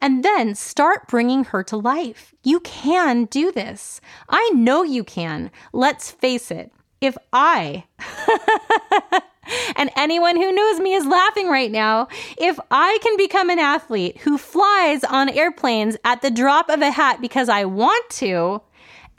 And 0.00 0.24
then 0.24 0.54
start 0.54 1.08
bringing 1.08 1.42
her 1.46 1.64
to 1.64 1.76
life. 1.76 2.32
You 2.44 2.60
can 2.60 3.24
do 3.24 3.50
this. 3.50 4.00
I 4.28 4.48
know 4.54 4.84
you 4.84 5.02
can. 5.02 5.50
Let's 5.72 6.12
face 6.12 6.52
it. 6.52 6.70
If 7.00 7.16
I 7.32 7.82
and 9.76 9.90
anyone 9.96 10.36
who 10.36 10.52
knows 10.52 10.80
me 10.80 10.94
is 10.94 11.06
laughing 11.06 11.48
right 11.48 11.70
now. 11.70 12.08
If 12.38 12.58
I 12.70 12.98
can 13.02 13.16
become 13.16 13.50
an 13.50 13.58
athlete 13.58 14.18
who 14.18 14.38
flies 14.38 15.04
on 15.04 15.28
airplanes 15.28 15.96
at 16.04 16.22
the 16.22 16.30
drop 16.30 16.68
of 16.68 16.80
a 16.80 16.90
hat 16.90 17.20
because 17.20 17.48
I 17.48 17.64
want 17.64 18.08
to, 18.10 18.62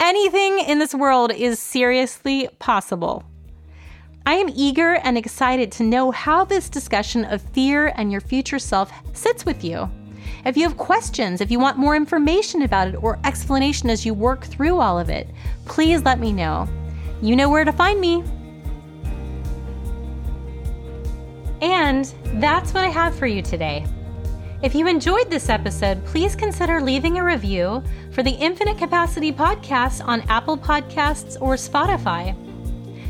anything 0.00 0.58
in 0.60 0.78
this 0.78 0.94
world 0.94 1.32
is 1.32 1.58
seriously 1.58 2.48
possible. 2.58 3.24
I 4.28 4.34
am 4.34 4.50
eager 4.54 4.94
and 4.94 5.16
excited 5.16 5.70
to 5.72 5.84
know 5.84 6.10
how 6.10 6.44
this 6.44 6.68
discussion 6.68 7.24
of 7.24 7.40
fear 7.40 7.92
and 7.96 8.10
your 8.10 8.20
future 8.20 8.58
self 8.58 8.92
sits 9.12 9.46
with 9.46 9.62
you. 9.62 9.88
If 10.44 10.56
you 10.56 10.64
have 10.64 10.76
questions, 10.76 11.40
if 11.40 11.50
you 11.50 11.60
want 11.60 11.78
more 11.78 11.94
information 11.94 12.62
about 12.62 12.88
it 12.88 12.96
or 12.96 13.20
explanation 13.24 13.88
as 13.88 14.04
you 14.04 14.14
work 14.14 14.44
through 14.44 14.78
all 14.80 14.98
of 14.98 15.10
it, 15.10 15.28
please 15.64 16.02
let 16.02 16.18
me 16.18 16.32
know. 16.32 16.68
You 17.22 17.36
know 17.36 17.48
where 17.48 17.64
to 17.64 17.72
find 17.72 18.00
me. 18.00 18.24
And 21.60 22.12
that's 22.40 22.74
what 22.74 22.84
I 22.84 22.88
have 22.88 23.14
for 23.14 23.26
you 23.26 23.42
today. 23.42 23.86
If 24.62 24.74
you 24.74 24.86
enjoyed 24.86 25.30
this 25.30 25.48
episode, 25.48 26.04
please 26.06 26.34
consider 26.34 26.80
leaving 26.80 27.18
a 27.18 27.24
review 27.24 27.82
for 28.10 28.22
the 28.22 28.30
Infinite 28.30 28.78
Capacity 28.78 29.32
Podcast 29.32 30.04
on 30.04 30.22
Apple 30.22 30.56
Podcasts 30.56 31.40
or 31.40 31.54
Spotify. 31.54 32.34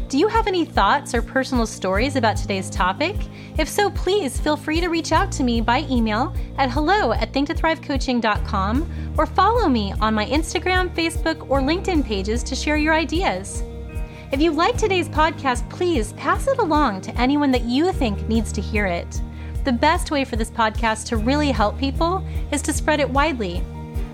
Do 0.09 0.19
you 0.19 0.29
have 0.29 0.47
any 0.47 0.65
thoughts 0.65 1.15
or 1.15 1.23
personal 1.23 1.67
stories 1.67 2.15
about 2.15 2.37
today's 2.37 2.71
topic? 2.71 3.17
If 3.59 3.69
so, 3.69 3.91
please 3.91 4.39
feel 4.39 4.57
free 4.57 4.81
to 4.81 4.89
reach 4.89 5.13
out 5.13 5.33
to 5.33 5.43
me 5.43 5.61
by 5.61 5.87
email 5.91 6.35
at 6.59 6.71
hello 6.71 7.13
at 7.13 7.33
thinktothrivecoaching.com 7.33 9.15
or 9.19 9.27
follow 9.27 9.69
me 9.69 9.93
on 10.01 10.15
my 10.15 10.27
Instagram, 10.27 10.95
Facebook, 10.95 11.49
or 11.51 11.61
LinkedIn 11.61 12.05
pages 12.05 12.43
to 12.45 12.55
share 12.55 12.77
your 12.77 12.95
ideas. 12.95 13.63
If 14.37 14.43
you 14.43 14.53
like 14.53 14.77
today's 14.77 15.09
podcast, 15.09 15.67
please 15.71 16.13
pass 16.13 16.47
it 16.47 16.59
along 16.59 17.01
to 17.01 17.19
anyone 17.19 17.51
that 17.53 17.63
you 17.63 17.91
think 17.91 18.29
needs 18.29 18.53
to 18.53 18.61
hear 18.61 18.85
it. 18.85 19.23
The 19.65 19.73
best 19.73 20.11
way 20.11 20.27
for 20.27 20.37
this 20.37 20.51
podcast 20.51 21.07
to 21.07 21.17
really 21.17 21.51
help 21.51 21.79
people 21.79 22.23
is 22.53 22.61
to 22.63 22.73
spread 22.75 23.01
it 23.01 23.09
widely. 23.09 23.65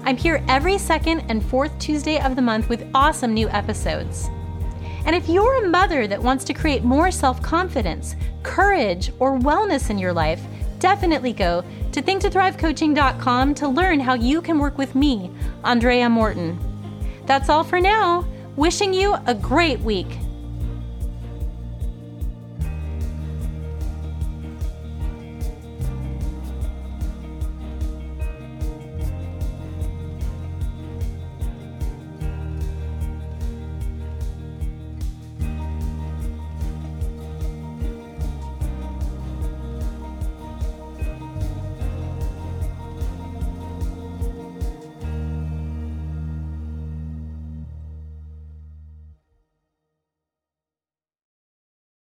I'm 0.04 0.16
here 0.16 0.40
every 0.46 0.78
second 0.78 1.24
and 1.28 1.44
fourth 1.44 1.76
Tuesday 1.80 2.20
of 2.20 2.36
the 2.36 2.40
month 2.40 2.68
with 2.68 2.88
awesome 2.94 3.34
new 3.34 3.48
episodes. 3.48 4.28
And 5.06 5.16
if 5.16 5.28
you're 5.28 5.64
a 5.64 5.68
mother 5.68 6.06
that 6.06 6.22
wants 6.22 6.44
to 6.44 6.54
create 6.54 6.84
more 6.84 7.10
self 7.10 7.42
confidence, 7.42 8.14
courage, 8.44 9.10
or 9.18 9.40
wellness 9.40 9.90
in 9.90 9.98
your 9.98 10.12
life, 10.12 10.40
definitely 10.78 11.32
go 11.32 11.64
to 11.90 12.00
thinktothrivecoaching.com 12.00 13.54
to 13.56 13.66
learn 13.66 13.98
how 13.98 14.14
you 14.14 14.40
can 14.40 14.60
work 14.60 14.78
with 14.78 14.94
me, 14.94 15.32
Andrea 15.64 16.08
Morton. 16.08 16.60
That's 17.26 17.48
all 17.48 17.64
for 17.64 17.80
now. 17.80 18.24
Wishing 18.56 18.92
you 18.92 19.16
a 19.26 19.34
great 19.34 19.80
week. 19.80 20.08